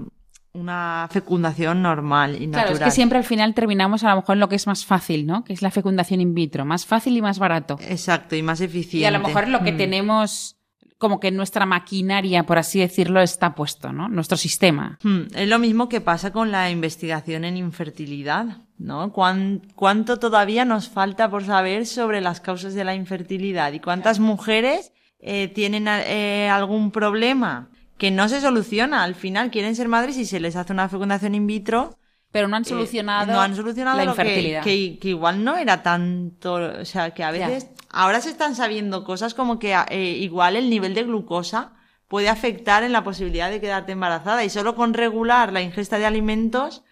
[0.54, 2.68] una fecundación normal y natural.
[2.68, 4.86] Claro, es que siempre al final terminamos a lo mejor en lo que es más
[4.86, 5.44] fácil, ¿no?
[5.44, 7.78] Que es la fecundación in vitro, más fácil y más barato.
[7.82, 8.98] Exacto, y más eficiente.
[9.00, 9.78] Y a lo mejor lo que mm.
[9.78, 10.56] tenemos,
[10.98, 14.08] como que nuestra maquinaria, por así decirlo, está puesto, ¿no?
[14.08, 14.98] Nuestro sistema.
[15.04, 18.46] Hmm, Es lo mismo que pasa con la investigación en infertilidad,
[18.78, 19.12] ¿no?
[19.12, 23.74] ¿Cuán- ¿Cuánto todavía nos falta por saber sobre las causas de la infertilidad?
[23.74, 29.04] ¿Y cuántas mujeres eh, tienen eh, algún problema que no se soluciona?
[29.04, 31.98] Al final quieren ser madres y se les hace una fecundación in vitro.
[32.32, 34.64] Pero no han eh, solucionado, no han solucionado la lo que- infertilidad.
[34.64, 37.48] Que, que igual no era tanto, o sea, que a Ya.
[37.48, 41.74] veces ahora se están sabiendo cosas como que eh, igual el nivel de glucosa
[42.10, 46.06] puede afectar en la posibilidad de quedarte embarazada y solo con regular la ingesta de
[46.06, 46.84] alimentos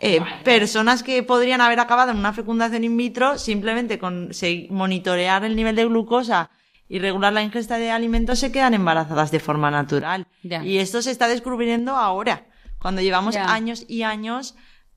[0.00, 5.44] eh, personas que podrían haber acabado en una fecundación in vitro simplemente con se- monitorear
[5.44, 6.50] el nivel de glucosa
[6.88, 10.26] y regular la ingesta de alimentos se quedan embarazadas de forma natural.
[10.42, 12.46] Y esto se está descubriendo ahora,
[12.78, 14.54] cuando llevamos años y años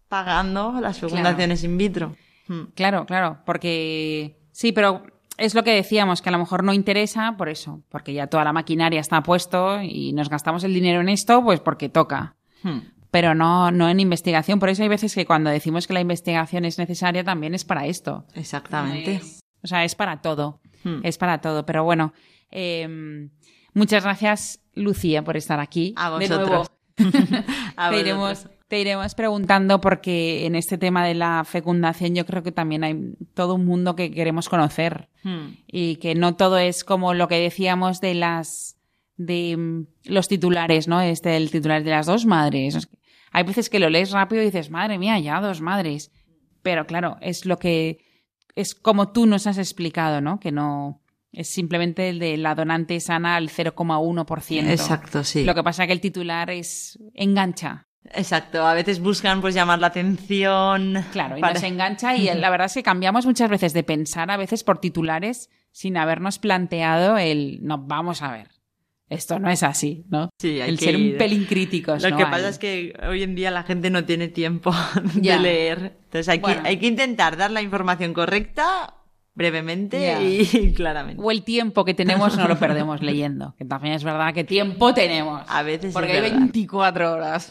[0.07, 2.15] pagando las fecundaciones in vitro.
[2.47, 2.65] Hmm.
[2.75, 5.03] Claro, claro, porque sí, pero
[5.37, 8.43] es lo que decíamos, que a lo mejor no interesa por eso, porque ya toda
[8.43, 12.35] la maquinaria está puesto y nos gastamos el dinero en esto, pues porque toca.
[12.63, 12.79] Hmm.
[13.11, 14.59] Pero no, no en investigación.
[14.59, 17.85] Por eso hay veces que cuando decimos que la investigación es necesaria, también es para
[17.85, 18.25] esto.
[18.33, 19.21] Exactamente.
[19.63, 20.59] O sea, es para todo.
[20.87, 20.99] Hmm.
[21.03, 21.65] Es para todo.
[21.65, 22.13] Pero bueno,
[22.51, 23.29] eh,
[23.73, 25.93] muchas gracias, Lucía, por estar aquí.
[25.97, 26.45] A De nuevo.
[26.45, 26.71] vosotros.
[27.77, 27.99] A te, vosotros.
[27.99, 32.83] iremos, te iremos preguntando porque en este tema de la fecundación yo creo que también
[32.83, 32.97] hay
[33.33, 35.55] todo un mundo que queremos conocer Hmm.
[35.67, 38.77] y que no todo es como lo que decíamos de las
[39.17, 41.01] de mm, los titulares, ¿no?
[41.01, 42.87] Este el titular de las dos madres.
[43.31, 46.11] Hay veces que lo lees rápido y dices, madre mía, ya dos madres.
[46.61, 47.97] Pero claro, es lo que
[48.57, 50.39] es como tú nos has explicado, ¿no?
[50.39, 51.01] Que no
[51.31, 54.69] es simplemente el de la donante sana al 0,1%.
[54.69, 55.43] Exacto, sí.
[55.43, 57.87] Lo que pasa que el titular es engancha.
[58.13, 58.65] Exacto.
[58.65, 61.05] A veces buscan pues llamar la atención.
[61.11, 64.31] Claro, y para- nos engancha y la verdad es que cambiamos muchas veces de pensar
[64.31, 68.47] a veces por titulares sin habernos planteado el no, vamos a ver.
[69.09, 70.29] Esto no es así, ¿no?
[70.39, 71.13] Sí, hay el que ser ir.
[71.13, 72.03] un pelín críticos.
[72.03, 72.17] Lo ¿no?
[72.17, 74.73] que pasa es que hoy en día la gente no tiene tiempo
[75.15, 75.97] de leer.
[76.05, 76.61] Entonces hay, Bueno.
[76.63, 78.95] que, hay que intentar dar la información correcta,
[79.33, 81.21] brevemente y claramente.
[81.23, 83.55] O el tiempo que tenemos no lo perdemos leyendo.
[83.57, 85.43] Que también es verdad que tiempo tenemos.
[85.47, 86.39] A veces Porque hay verdad.
[86.39, 87.49] 24 horas.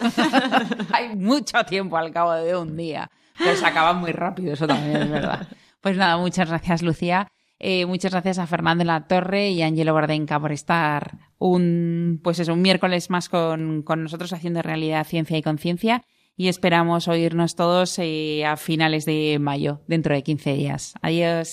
[0.93, 3.11] hay mucho tiempo al cabo de un día.
[3.39, 5.47] Pero se acaba muy rápido, eso también es verdad.
[5.81, 7.29] Pues nada, muchas gracias, Lucía.
[7.59, 12.39] Eh, muchas gracias a Fernando la Torre y a Angelo Bordenca por estar un, pues
[12.39, 16.05] eso, un miércoles más con, con nosotros haciendo realidad ciencia y conciencia.
[16.37, 20.95] Y esperamos oírnos todos eh, a finales de mayo, dentro de 15 días.
[21.01, 21.53] Adiós.